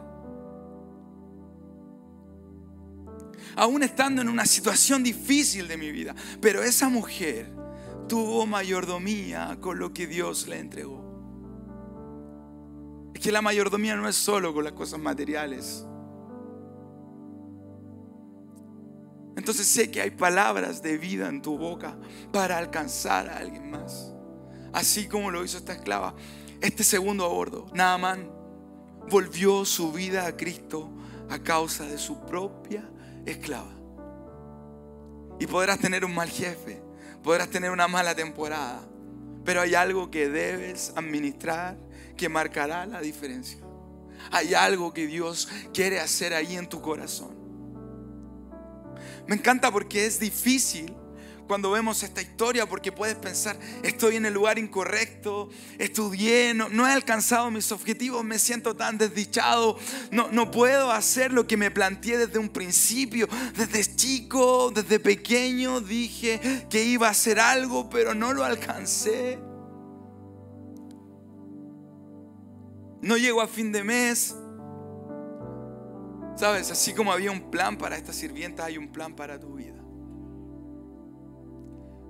Aún 3.54 3.82
estando 3.82 4.22
en 4.22 4.30
una 4.30 4.46
situación 4.46 5.02
difícil 5.02 5.68
de 5.68 5.76
mi 5.76 5.92
vida. 5.92 6.14
Pero 6.40 6.62
esa 6.62 6.88
mujer 6.88 7.52
tuvo 8.12 8.44
mayordomía 8.44 9.56
con 9.58 9.78
lo 9.78 9.94
que 9.94 10.06
Dios 10.06 10.46
le 10.46 10.58
entregó. 10.58 11.02
Es 13.14 13.22
que 13.22 13.32
la 13.32 13.40
mayordomía 13.40 13.96
no 13.96 14.06
es 14.06 14.16
solo 14.16 14.52
con 14.52 14.64
las 14.64 14.74
cosas 14.74 15.00
materiales. 15.00 15.86
Entonces 19.34 19.66
sé 19.66 19.90
que 19.90 20.02
hay 20.02 20.10
palabras 20.10 20.82
de 20.82 20.98
vida 20.98 21.26
en 21.26 21.40
tu 21.40 21.56
boca 21.56 21.96
para 22.34 22.58
alcanzar 22.58 23.30
a 23.30 23.38
alguien 23.38 23.70
más. 23.70 24.12
Así 24.74 25.08
como 25.08 25.30
lo 25.30 25.42
hizo 25.42 25.56
esta 25.56 25.72
esclava. 25.72 26.14
Este 26.60 26.84
segundo 26.84 27.24
abordo, 27.24 27.68
Naaman, 27.72 28.30
volvió 29.08 29.64
su 29.64 29.90
vida 29.90 30.26
a 30.26 30.36
Cristo 30.36 30.90
a 31.30 31.38
causa 31.38 31.86
de 31.86 31.96
su 31.96 32.20
propia 32.26 32.86
esclava. 33.24 33.72
Y 35.40 35.46
podrás 35.46 35.78
tener 35.78 36.04
un 36.04 36.14
mal 36.14 36.28
jefe, 36.28 36.91
podrás 37.22 37.48
tener 37.48 37.70
una 37.70 37.88
mala 37.88 38.14
temporada, 38.14 38.82
pero 39.44 39.60
hay 39.60 39.74
algo 39.74 40.10
que 40.10 40.28
debes 40.28 40.92
administrar 40.96 41.76
que 42.16 42.28
marcará 42.28 42.86
la 42.86 43.00
diferencia. 43.00 43.58
Hay 44.30 44.54
algo 44.54 44.92
que 44.92 45.06
Dios 45.06 45.48
quiere 45.74 46.00
hacer 46.00 46.34
ahí 46.34 46.56
en 46.56 46.68
tu 46.68 46.80
corazón. 46.80 47.34
Me 49.26 49.36
encanta 49.36 49.70
porque 49.70 50.06
es 50.06 50.20
difícil 50.20 50.94
cuando 51.52 51.70
vemos 51.70 52.02
esta 52.02 52.22
historia 52.22 52.64
porque 52.64 52.92
puedes 52.92 53.14
pensar, 53.14 53.58
estoy 53.82 54.16
en 54.16 54.24
el 54.24 54.32
lugar 54.32 54.58
incorrecto, 54.58 55.50
estudié, 55.78 56.54
no, 56.54 56.88
he 56.88 56.90
alcanzado 56.90 57.50
mis 57.50 57.70
objetivos, 57.72 58.24
me 58.24 58.38
siento 58.38 58.74
tan 58.74 58.96
desdichado, 58.96 59.78
no, 60.10 60.32
no 60.32 60.50
puedo 60.50 60.90
hacer 60.90 61.30
lo 61.30 61.46
que 61.46 61.58
me 61.58 61.70
planteé 61.70 62.16
desde 62.16 62.38
un 62.38 62.48
principio, 62.48 63.28
desde 63.54 63.84
chico, 63.94 64.70
desde 64.70 64.98
pequeño 64.98 65.82
dije 65.82 66.40
que 66.70 66.84
iba 66.84 67.08
a 67.08 67.10
hacer 67.10 67.38
algo, 67.38 67.90
pero 67.90 68.14
no 68.14 68.32
lo 68.32 68.44
alcancé. 68.44 69.38
No 73.02 73.18
llego 73.18 73.42
a 73.42 73.46
fin 73.46 73.72
de 73.72 73.84
mes. 73.84 74.34
Sabes, 76.34 76.70
así 76.70 76.94
como 76.94 77.12
había 77.12 77.30
un 77.30 77.50
plan 77.50 77.76
para 77.76 77.98
esta 77.98 78.14
sirvienta, 78.14 78.64
hay 78.64 78.78
un 78.78 78.90
plan 78.90 79.14
para 79.14 79.38
tu 79.38 79.56
vida. 79.56 79.81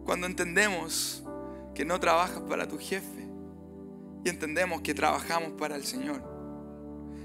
Cuando 0.04 0.26
entendemos 0.26 1.24
que 1.74 1.84
no 1.84 1.98
trabajas 2.00 2.40
para 2.42 2.66
tu 2.66 2.78
jefe 2.78 3.28
y 4.24 4.28
entendemos 4.28 4.82
que 4.82 4.94
trabajamos 4.94 5.52
para 5.52 5.76
el 5.76 5.84
Señor 5.84 6.31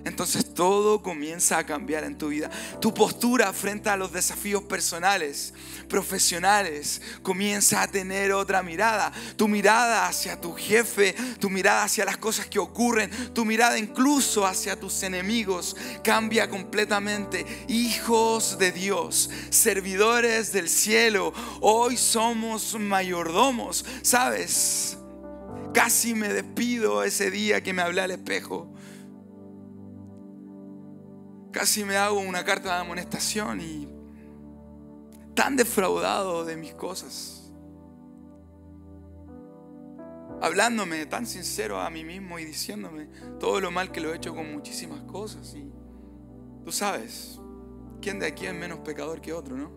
entonces 0.06 0.54
todo 0.54 1.02
comienza 1.02 1.58
a 1.58 1.66
cambiar 1.66 2.04
en 2.04 2.18
tu 2.18 2.30
vida. 2.30 2.50
Tu 2.80 2.94
postura 2.94 3.52
frente 3.54 3.90
a 3.90 3.98
los 3.98 4.12
desafíos 4.12 4.64
personales, 4.64 5.54
profesionales, 5.90 7.02
comienza 7.22 7.82
a 7.82 7.88
tener 7.88 8.32
otra 8.32 8.64
mirada. 8.64 9.12
Tu 9.36 9.48
mirada 9.48 10.08
hacia 10.08 10.40
tu 10.40 10.54
jefe, 10.54 11.14
tu 11.40 11.50
mirada 11.50 11.84
hacia 11.84 12.06
las 12.06 12.18
cosas 12.18 12.48
que 12.48 12.60
ocurren, 12.60 13.12
tu 13.34 13.46
mirada 13.46 13.78
incluso 13.78 14.46
hacia 14.46 14.80
tus 14.80 15.04
enemigos 15.04 15.76
cambia 16.04 16.50
completamente. 16.50 17.46
Hijos 17.68 18.58
de 18.58 18.72
Dios, 18.72 19.30
servidores 19.50 20.52
del 20.54 20.70
cielo, 20.70 21.34
hoy 21.62 21.98
somos 21.98 22.76
mayordomos. 22.80 23.86
¿Sabes? 24.02 24.98
Casi 25.74 26.14
me 26.16 26.30
despido 26.30 27.04
ese 27.04 27.30
día 27.30 27.62
que 27.62 27.74
me 27.74 27.82
hablé 27.82 28.02
al 28.02 28.12
espejo 28.12 28.74
casi 31.58 31.84
me 31.84 31.98
hago 31.98 32.20
una 32.20 32.44
carta 32.44 32.76
de 32.76 32.82
amonestación 32.82 33.60
y 33.62 33.88
tan 35.34 35.56
defraudado 35.56 36.46
de 36.46 36.56
mis 36.56 36.76
cosas. 36.76 37.52
Hablándome 40.40 41.08
tan 41.08 41.26
sincero 41.26 41.82
a 41.82 41.90
mí 41.90 42.04
mismo 42.04 42.38
y 42.38 42.46
diciéndome 42.46 43.08
todo 43.40 43.60
lo 43.60 43.72
mal 43.72 43.92
que 43.92 44.00
lo 44.00 44.14
he 44.14 44.18
hecho 44.18 44.36
con 44.36 44.54
muchísimas 44.54 45.02
cosas. 45.06 45.56
Y 45.56 45.74
tú 46.64 46.72
sabes, 46.72 47.40
¿quién 48.04 48.20
de 48.20 48.28
aquí 48.28 48.46
es 48.46 48.54
menos 48.54 48.78
pecador 48.82 49.20
que 49.20 49.34
otro, 49.34 49.58
no? 49.58 49.72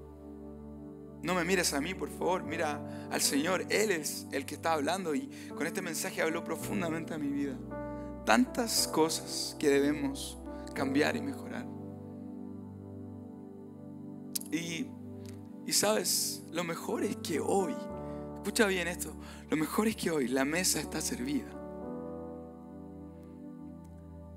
No 1.22 1.34
me 1.34 1.44
mires 1.44 1.72
a 1.72 1.80
mí, 1.80 1.94
por 1.94 2.10
favor, 2.10 2.42
mira 2.42 3.08
al 3.10 3.22
Señor. 3.22 3.64
Él 3.70 3.90
es 3.90 4.26
el 4.32 4.44
que 4.44 4.56
está 4.56 4.74
hablando 4.74 5.14
y 5.14 5.30
con 5.56 5.66
este 5.66 5.80
mensaje 5.80 6.20
habló 6.20 6.44
profundamente 6.44 7.14
a 7.14 7.18
mi 7.18 7.28
vida. 7.28 7.56
Tantas 8.26 8.86
cosas 8.86 9.56
que 9.58 9.70
debemos 9.70 10.36
cambiar 10.74 11.16
y 11.16 11.22
mejorar. 11.22 11.69
Y, 14.50 14.86
y 15.66 15.72
sabes, 15.72 16.42
lo 16.50 16.64
mejor 16.64 17.04
es 17.04 17.16
que 17.16 17.40
hoy, 17.40 17.74
escucha 18.36 18.66
bien 18.66 18.88
esto, 18.88 19.14
lo 19.48 19.56
mejor 19.56 19.88
es 19.88 19.96
que 19.96 20.10
hoy 20.10 20.28
la 20.28 20.44
mesa 20.44 20.80
está 20.80 21.00
servida. 21.00 21.48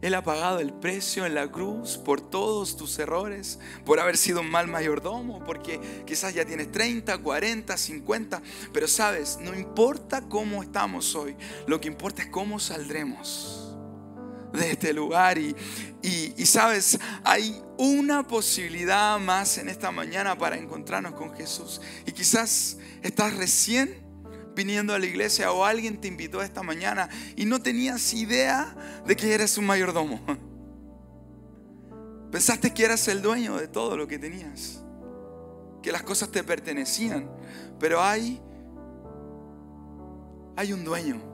Él 0.02 0.16
ha 0.16 0.24
pagado 0.24 0.60
el 0.60 0.74
precio 0.74 1.26
en 1.26 1.34
la 1.34 1.50
cruz 1.50 1.98
por 1.98 2.20
todos 2.20 2.76
tus 2.76 3.00
errores, 3.00 3.58
por 3.86 4.02
haber 4.02 4.18
sido 4.18 4.42
un 4.42 4.52
mal 4.52 4.68
mayordomo, 4.68 5.42
porque 5.46 5.80
quizás 6.06 6.34
ya 6.34 6.44
tienes 6.44 6.70
30, 6.74 7.20
40, 7.20 7.78
50, 7.78 8.42
pero 8.74 8.88
sabes, 8.90 9.40
no 9.42 9.58
importa 9.58 10.22
cómo 10.28 10.62
estamos 10.62 11.16
hoy, 11.16 11.38
lo 11.68 11.80
que 11.80 11.88
importa 11.88 12.22
es 12.22 12.28
cómo 12.28 12.60
saldremos 12.60 13.63
de 14.54 14.72
este 14.72 14.94
lugar. 14.94 15.38
Y, 15.38 15.56
y, 16.02 16.46
sabes, 16.46 17.00
hay 17.24 17.62
una 17.78 18.28
posibilidad 18.28 19.20
más 19.20 19.58
en 19.58 19.70
esta 19.70 19.92
mañana 19.92 20.38
para 20.38 20.58
encontrarnos 20.58 21.14
con 21.14 21.34
Jesús. 21.34 21.82
Y 22.06 22.12
quizás 22.12 22.78
estás 23.02 23.36
recién 23.36 24.04
viniendo 24.56 24.94
a 24.94 25.00
la 25.00 25.06
iglesia 25.06 25.52
o 25.52 25.66
alguien 25.66 26.00
te 26.00 26.08
invitó 26.08 26.42
esta 26.42 26.62
mañana 26.62 27.10
y 27.36 27.46
no 27.46 27.62
tenías 27.62 28.14
idea 28.14 28.76
de 29.06 29.16
que 29.16 29.34
eres 29.34 29.58
un 29.58 29.66
mayordomo. 29.66 30.22
Pensaste 32.32 32.74
que 32.74 32.86
eras 32.86 33.08
el 33.08 33.22
dueño 33.22 33.58
de 33.58 33.68
todo 33.68 33.98
lo 33.98 34.08
que 34.08 34.18
tenías, 34.18 34.84
que 35.82 35.92
las 35.92 36.04
cosas 36.04 36.32
te 36.32 36.44
pertenecían, 36.44 37.30
pero 37.80 38.02
hay 38.02 38.42
hay 40.56 40.74
un 40.74 40.84
dueño. 40.84 41.33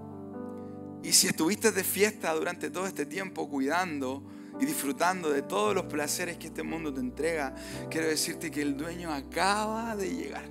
Y 1.03 1.13
si 1.13 1.27
estuviste 1.27 1.71
de 1.71 1.83
fiesta 1.83 2.33
durante 2.33 2.69
todo 2.69 2.85
este 2.85 3.05
tiempo 3.05 3.49
cuidando 3.49 4.23
y 4.59 4.65
disfrutando 4.65 5.29
de 5.29 5.41
todos 5.41 5.73
los 5.73 5.85
placeres 5.85 6.37
que 6.37 6.47
este 6.47 6.63
mundo 6.63 6.93
te 6.93 6.99
entrega, 6.99 7.55
quiero 7.89 8.07
decirte 8.07 8.51
que 8.51 8.61
el 8.61 8.75
dueño 8.75 9.13
acaba 9.13 9.95
de 9.95 10.09
llegar. 10.13 10.49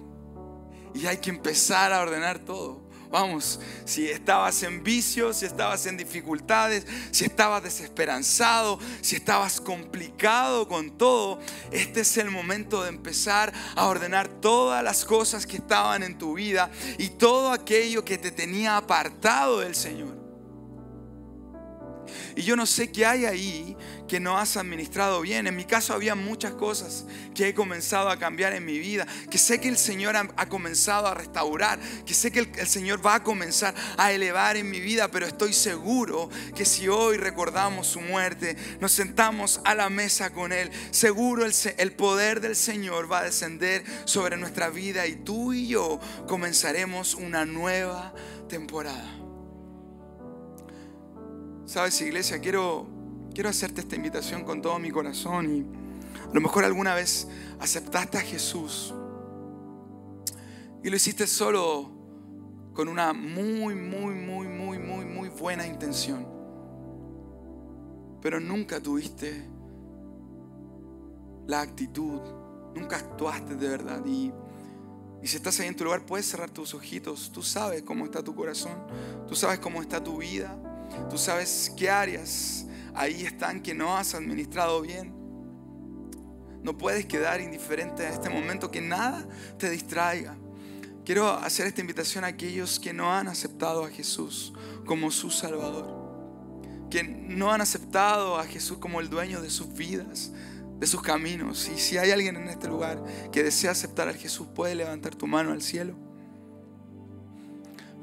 Y 0.94 1.06
hay 1.06 1.18
que 1.18 1.30
empezar 1.30 1.92
a 1.92 2.00
ordenar 2.00 2.38
todo. 2.38 2.88
Vamos, 3.10 3.58
si 3.86 4.06
estabas 4.08 4.62
en 4.62 4.82
vicios, 4.82 5.38
si 5.38 5.46
estabas 5.46 5.86
en 5.86 5.96
dificultades, 5.96 6.86
si 7.10 7.24
estabas 7.24 7.62
desesperanzado, 7.62 8.78
si 9.00 9.16
estabas 9.16 9.62
complicado 9.62 10.68
con 10.68 10.98
todo, 10.98 11.38
este 11.70 12.00
es 12.00 12.16
el 12.18 12.30
momento 12.30 12.82
de 12.82 12.90
empezar 12.90 13.52
a 13.76 13.86
ordenar 13.86 14.28
todas 14.28 14.84
las 14.84 15.06
cosas 15.06 15.46
que 15.46 15.56
estaban 15.56 16.02
en 16.02 16.18
tu 16.18 16.34
vida 16.34 16.70
y 16.98 17.08
todo 17.08 17.50
aquello 17.50 18.04
que 18.04 18.18
te 18.18 18.30
tenía 18.30 18.76
apartado 18.76 19.60
del 19.60 19.74
Señor. 19.74 20.17
Y 22.36 22.42
yo 22.42 22.56
no 22.56 22.66
sé 22.66 22.90
qué 22.90 23.06
hay 23.06 23.24
ahí 23.24 23.76
que 24.08 24.18
no 24.18 24.38
has 24.38 24.56
administrado 24.56 25.20
bien. 25.20 25.46
En 25.46 25.54
mi 25.54 25.64
caso 25.64 25.92
había 25.92 26.14
muchas 26.14 26.52
cosas 26.54 27.04
que 27.34 27.48
he 27.48 27.54
comenzado 27.54 28.08
a 28.08 28.18
cambiar 28.18 28.54
en 28.54 28.64
mi 28.64 28.78
vida, 28.78 29.06
que 29.30 29.38
sé 29.38 29.60
que 29.60 29.68
el 29.68 29.76
Señor 29.76 30.16
ha, 30.16 30.48
comenzado 30.48 31.06
a 31.06 31.14
restaurar, 31.14 31.78
que 32.04 32.14
sé 32.14 32.32
que 32.32 32.40
el, 32.40 32.66
Señor 32.66 33.04
va 33.04 33.16
a 33.16 33.22
comenzar 33.22 33.74
a 33.96 34.12
elevar 34.12 34.56
en 34.56 34.70
mi 34.70 34.80
vida, 34.80 35.08
pero 35.10 35.26
estoy 35.26 35.52
seguro 35.52 36.30
que 36.54 36.64
si 36.64 36.88
hoy 36.88 37.18
recordamos 37.18 37.86
su 37.86 38.00
muerte, 38.00 38.56
nos 38.80 38.92
sentamos 38.92 39.60
a 39.64 39.74
la 39.74 39.90
mesa 39.90 40.30
con 40.30 40.52
Él, 40.52 40.70
seguro 40.90 41.44
el, 41.44 41.52
el 41.76 41.92
poder 41.92 42.40
del 42.40 42.56
Señor 42.56 43.10
va 43.10 43.20
a 43.20 43.24
descender 43.24 43.84
sobre 44.04 44.36
nuestra 44.36 44.70
vida 44.70 45.06
y 45.06 45.16
tú 45.16 45.52
y 45.52 45.68
yo 45.68 46.00
comenzaremos 46.26 47.14
una 47.14 47.44
nueva 47.44 48.14
temporada. 48.48 49.17
Sabes, 51.68 52.00
iglesia, 52.00 52.40
quiero 52.40 52.86
quiero 53.34 53.50
hacerte 53.50 53.82
esta 53.82 53.94
invitación 53.94 54.42
con 54.42 54.62
todo 54.62 54.78
mi 54.78 54.90
corazón 54.90 55.54
y 55.54 55.60
a 56.24 56.32
lo 56.32 56.40
mejor 56.40 56.64
alguna 56.64 56.94
vez 56.94 57.28
aceptaste 57.60 58.16
a 58.16 58.22
Jesús 58.22 58.94
y 60.82 60.88
lo 60.88 60.96
hiciste 60.96 61.26
solo 61.26 61.90
con 62.72 62.88
una 62.88 63.12
muy, 63.12 63.74
muy, 63.74 64.14
muy, 64.14 64.48
muy, 64.48 64.78
muy, 64.78 65.04
muy 65.04 65.28
buena 65.28 65.66
intención. 65.66 66.26
Pero 68.22 68.40
nunca 68.40 68.80
tuviste 68.80 69.44
la 71.46 71.60
actitud, 71.60 72.22
nunca 72.74 72.96
actuaste 72.96 73.56
de 73.56 73.68
verdad. 73.68 74.02
Y, 74.06 74.32
y 75.22 75.26
si 75.26 75.36
estás 75.36 75.60
ahí 75.60 75.66
en 75.68 75.76
tu 75.76 75.84
lugar, 75.84 76.06
puedes 76.06 76.24
cerrar 76.26 76.48
tus 76.48 76.72
ojitos. 76.72 77.30
Tú 77.30 77.42
sabes 77.42 77.82
cómo 77.82 78.06
está 78.06 78.24
tu 78.24 78.34
corazón, 78.34 78.86
tú 79.28 79.34
sabes 79.34 79.58
cómo 79.58 79.82
está 79.82 80.02
tu 80.02 80.16
vida, 80.16 80.56
tú 81.10 81.18
sabes 81.18 81.72
qué 81.76 81.90
áreas 81.90 82.66
ahí 82.94 83.24
están 83.24 83.62
que 83.62 83.74
no 83.74 83.96
has 83.96 84.14
administrado 84.14 84.80
bien. 84.80 85.14
No 86.62 86.76
puedes 86.76 87.06
quedar 87.06 87.40
indiferente 87.40 88.04
a 88.04 88.10
este 88.10 88.28
momento, 88.28 88.70
que 88.70 88.80
nada 88.80 89.26
te 89.58 89.70
distraiga. 89.70 90.36
Quiero 91.04 91.30
hacer 91.30 91.66
esta 91.66 91.80
invitación 91.80 92.24
a 92.24 92.26
aquellos 92.26 92.78
que 92.78 92.92
no 92.92 93.14
han 93.14 93.28
aceptado 93.28 93.84
a 93.84 93.88
Jesús 93.88 94.52
como 94.84 95.10
su 95.10 95.30
Salvador, 95.30 96.88
que 96.90 97.02
no 97.02 97.50
han 97.52 97.60
aceptado 97.60 98.36
a 98.36 98.44
Jesús 98.44 98.78
como 98.78 99.00
el 99.00 99.08
dueño 99.08 99.40
de 99.40 99.48
sus 99.48 99.72
vidas, 99.72 100.32
de 100.78 100.86
sus 100.86 101.00
caminos. 101.00 101.70
Y 101.74 101.78
si 101.78 101.96
hay 101.96 102.10
alguien 102.10 102.36
en 102.36 102.48
este 102.48 102.68
lugar 102.68 103.02
que 103.32 103.42
desea 103.42 103.70
aceptar 103.70 104.08
a 104.08 104.12
Jesús, 104.12 104.48
puede 104.54 104.74
levantar 104.74 105.14
tu 105.14 105.26
mano 105.26 105.52
al 105.52 105.62
cielo. 105.62 105.94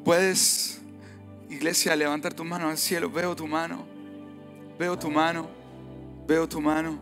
Puedes, 0.03 0.81
iglesia, 1.55 1.95
levantar 1.95 2.33
tu 2.33 2.43
mano 2.43 2.69
al 2.69 2.77
cielo. 2.77 3.09
Veo 3.09 3.35
tu 3.35 3.47
mano. 3.47 3.95
Veo 4.77 4.97
tu 4.97 5.09
mano, 5.09 5.47
veo 6.27 6.47
tu 6.47 6.59
mano, 6.59 6.99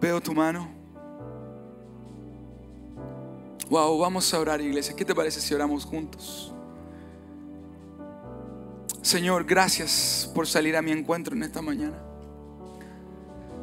veo 0.00 0.20
tu 0.20 0.34
mano. 0.34 0.68
Wow, 3.68 3.98
vamos 3.98 4.34
a 4.34 4.40
orar, 4.40 4.60
iglesia. 4.60 4.96
¿Qué 4.96 5.04
te 5.04 5.14
parece 5.14 5.40
si 5.40 5.54
oramos 5.54 5.84
juntos? 5.84 6.52
Señor, 9.00 9.44
gracias 9.44 10.28
por 10.34 10.48
salir 10.48 10.76
a 10.76 10.82
mi 10.82 10.90
encuentro 10.90 11.36
en 11.36 11.44
esta 11.44 11.62
mañana. 11.62 11.96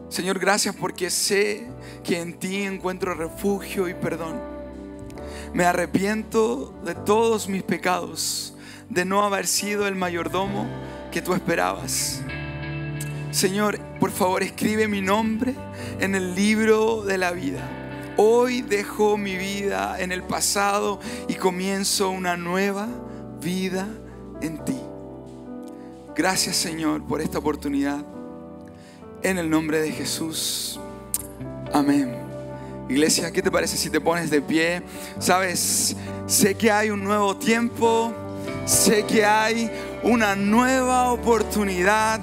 Señor, 0.08 0.39
gracias 0.39 0.73
porque 0.73 1.10
sé 1.10 1.67
que 2.06 2.21
en 2.21 2.39
ti 2.39 2.62
encuentro 2.62 3.13
refugio 3.15 3.89
y 3.89 3.93
perdón. 3.93 4.39
Me 5.54 5.65
arrepiento 5.65 6.73
de 6.86 6.95
todos 6.95 7.50
mis 7.50 7.63
pecados, 7.63 8.56
de 8.89 9.06
no 9.06 9.23
haber 9.23 9.47
sido 9.47 9.88
el 9.88 9.95
mayordomo 9.95 10.67
que 11.12 11.21
tú 11.21 11.34
esperabas. 11.34 12.21
Señor, 13.32 13.80
por 14.00 14.12
favor, 14.12 14.43
escribe 14.43 14.88
mi 14.88 15.02
nombre 15.02 15.54
en 16.00 16.15
el 16.15 16.36
libro 16.36 17.04
de 17.04 17.17
la 17.17 17.32
vida. 17.32 17.69
Hoy 18.17 18.62
dejo 18.62 19.17
mi 19.17 19.36
vida 19.36 20.00
en 20.00 20.12
el 20.12 20.23
pasado 20.23 21.00
y 21.28 21.36
comienzo 21.36 22.10
una 22.10 22.36
nueva 22.36 22.88
vida 23.41 23.88
en 24.41 24.63
ti. 24.65 24.78
Gracias 26.15 26.56
Señor 26.56 27.06
por 27.06 27.21
esta 27.21 27.38
oportunidad. 27.38 28.04
En 29.21 29.38
el 29.38 29.50
nombre 29.50 29.82
de 29.82 29.91
Jesús. 29.91 30.80
Amén. 31.73 32.15
Iglesia, 32.89 33.32
¿qué 33.32 33.41
te 33.41 33.52
parece 33.52 33.78
si 33.78 33.89
te 33.89 34.00
pones 34.00 34.30
de 34.30 34.41
pie? 34.41 34.82
Sabes, 35.19 35.95
sé 36.26 36.56
que 36.56 36.71
hay 36.71 36.89
un 36.89 37.04
nuevo 37.04 37.36
tiempo, 37.36 38.13
sé 38.66 39.04
que 39.06 39.26
hay 39.26 39.70
una 40.04 40.36
nueva 40.36 41.12
oportunidad. 41.12 42.20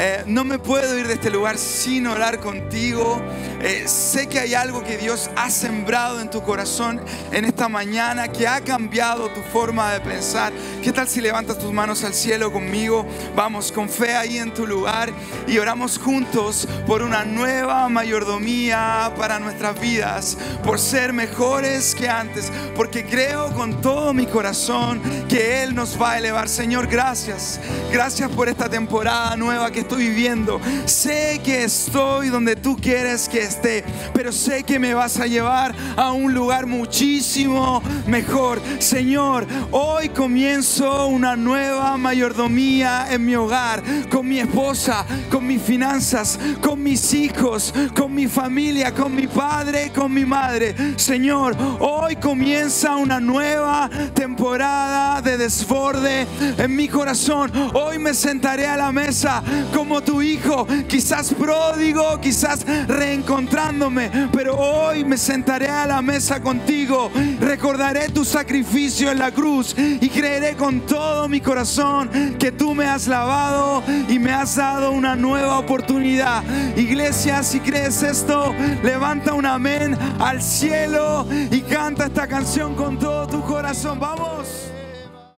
Eh, 0.00 0.22
no 0.26 0.44
me 0.44 0.60
puedo 0.60 0.96
ir 0.96 1.08
de 1.08 1.14
este 1.14 1.28
lugar 1.28 1.58
sin 1.58 2.06
orar 2.06 2.38
contigo. 2.38 3.20
Eh, 3.60 3.88
sé 3.88 4.28
que 4.28 4.38
hay 4.38 4.54
algo 4.54 4.84
que 4.84 4.96
Dios 4.96 5.28
ha 5.34 5.50
sembrado 5.50 6.20
en 6.20 6.30
tu 6.30 6.40
corazón 6.40 7.00
en 7.32 7.44
esta 7.44 7.68
mañana, 7.68 8.28
que 8.28 8.46
ha 8.46 8.60
cambiado 8.60 9.28
tu 9.30 9.40
forma 9.40 9.92
de 9.92 9.98
pensar. 9.98 10.52
¿Qué 10.84 10.92
tal 10.92 11.08
si 11.08 11.20
levantas 11.20 11.58
tus 11.58 11.72
manos 11.72 12.04
al 12.04 12.14
cielo 12.14 12.52
conmigo? 12.52 13.04
Vamos 13.34 13.72
con 13.72 13.88
fe 13.88 14.14
ahí 14.14 14.38
en 14.38 14.54
tu 14.54 14.68
lugar 14.68 15.10
y 15.48 15.58
oramos 15.58 15.98
juntos 15.98 16.68
por 16.86 17.02
una 17.02 17.24
nueva 17.24 17.88
mayordomía 17.88 19.12
para 19.18 19.40
nuestras 19.40 19.80
vidas, 19.80 20.38
por 20.62 20.78
ser 20.78 21.12
mejores 21.12 21.96
que 21.96 22.08
antes, 22.08 22.52
porque 22.76 23.04
creo 23.04 23.52
con 23.52 23.80
todo 23.80 24.14
mi 24.14 24.26
corazón 24.26 25.02
que 25.28 25.64
Él 25.64 25.74
nos 25.74 26.00
va 26.00 26.12
a 26.12 26.18
elevar. 26.18 26.48
Señor, 26.48 26.86
gracias. 26.86 27.58
Gracias 27.90 28.30
por 28.30 28.48
esta 28.48 28.68
temporada 28.68 29.36
nueva 29.36 29.72
que 29.72 29.87
estoy 29.88 30.08
viviendo. 30.08 30.60
Sé 30.84 31.40
que 31.42 31.64
estoy 31.64 32.28
donde 32.28 32.56
tú 32.56 32.76
quieres 32.76 33.26
que 33.26 33.40
esté, 33.40 33.82
pero 34.12 34.32
sé 34.32 34.62
que 34.62 34.78
me 34.78 34.92
vas 34.92 35.18
a 35.18 35.26
llevar 35.26 35.74
a 35.96 36.12
un 36.12 36.34
lugar 36.34 36.66
muchísimo 36.66 37.82
mejor. 38.06 38.60
Señor, 38.80 39.46
hoy 39.70 40.10
comienzo 40.10 41.06
una 41.06 41.36
nueva 41.36 41.96
mayordomía 41.96 43.06
en 43.10 43.24
mi 43.24 43.34
hogar, 43.34 43.82
con 44.10 44.28
mi 44.28 44.40
esposa, 44.40 45.06
con 45.30 45.46
mis 45.46 45.62
finanzas, 45.62 46.38
con 46.60 46.82
mis 46.82 47.14
hijos, 47.14 47.72
con 47.96 48.14
mi 48.14 48.26
familia, 48.26 48.92
con 48.92 49.16
mi 49.16 49.26
padre, 49.26 49.90
con 49.94 50.12
mi 50.12 50.26
madre. 50.26 50.74
Señor, 50.96 51.56
hoy 51.80 52.16
comienza 52.16 52.94
una 52.96 53.20
nueva 53.20 53.88
temporada 54.12 55.22
de 55.22 55.38
desborde 55.38 56.26
en 56.58 56.76
mi 56.76 56.88
corazón. 56.88 57.50
Hoy 57.72 57.98
me 57.98 58.12
sentaré 58.12 58.66
a 58.66 58.76
la 58.76 58.92
mesa 58.92 59.42
como 59.78 60.00
tu 60.00 60.20
hijo, 60.20 60.66
quizás 60.88 61.32
pródigo, 61.32 62.20
quizás 62.20 62.66
reencontrándome, 62.88 64.28
pero 64.32 64.56
hoy 64.56 65.04
me 65.04 65.16
sentaré 65.16 65.68
a 65.68 65.86
la 65.86 66.02
mesa 66.02 66.42
contigo, 66.42 67.12
recordaré 67.38 68.08
tu 68.08 68.24
sacrificio 68.24 69.12
en 69.12 69.20
la 69.20 69.30
cruz 69.30 69.76
y 69.78 70.08
creeré 70.08 70.56
con 70.56 70.80
todo 70.80 71.28
mi 71.28 71.40
corazón 71.40 72.10
que 72.40 72.50
tú 72.50 72.74
me 72.74 72.86
has 72.86 73.06
lavado 73.06 73.84
y 74.08 74.18
me 74.18 74.32
has 74.32 74.56
dado 74.56 74.90
una 74.90 75.14
nueva 75.14 75.60
oportunidad. 75.60 76.42
Iglesia, 76.76 77.44
si 77.44 77.60
crees 77.60 78.02
esto, 78.02 78.52
levanta 78.82 79.32
un 79.32 79.46
amén 79.46 79.96
al 80.18 80.42
cielo 80.42 81.24
y 81.52 81.60
canta 81.60 82.06
esta 82.06 82.26
canción 82.26 82.74
con 82.74 82.98
todo 82.98 83.28
tu 83.28 83.42
corazón. 83.42 84.00
Vamos. 84.00 84.67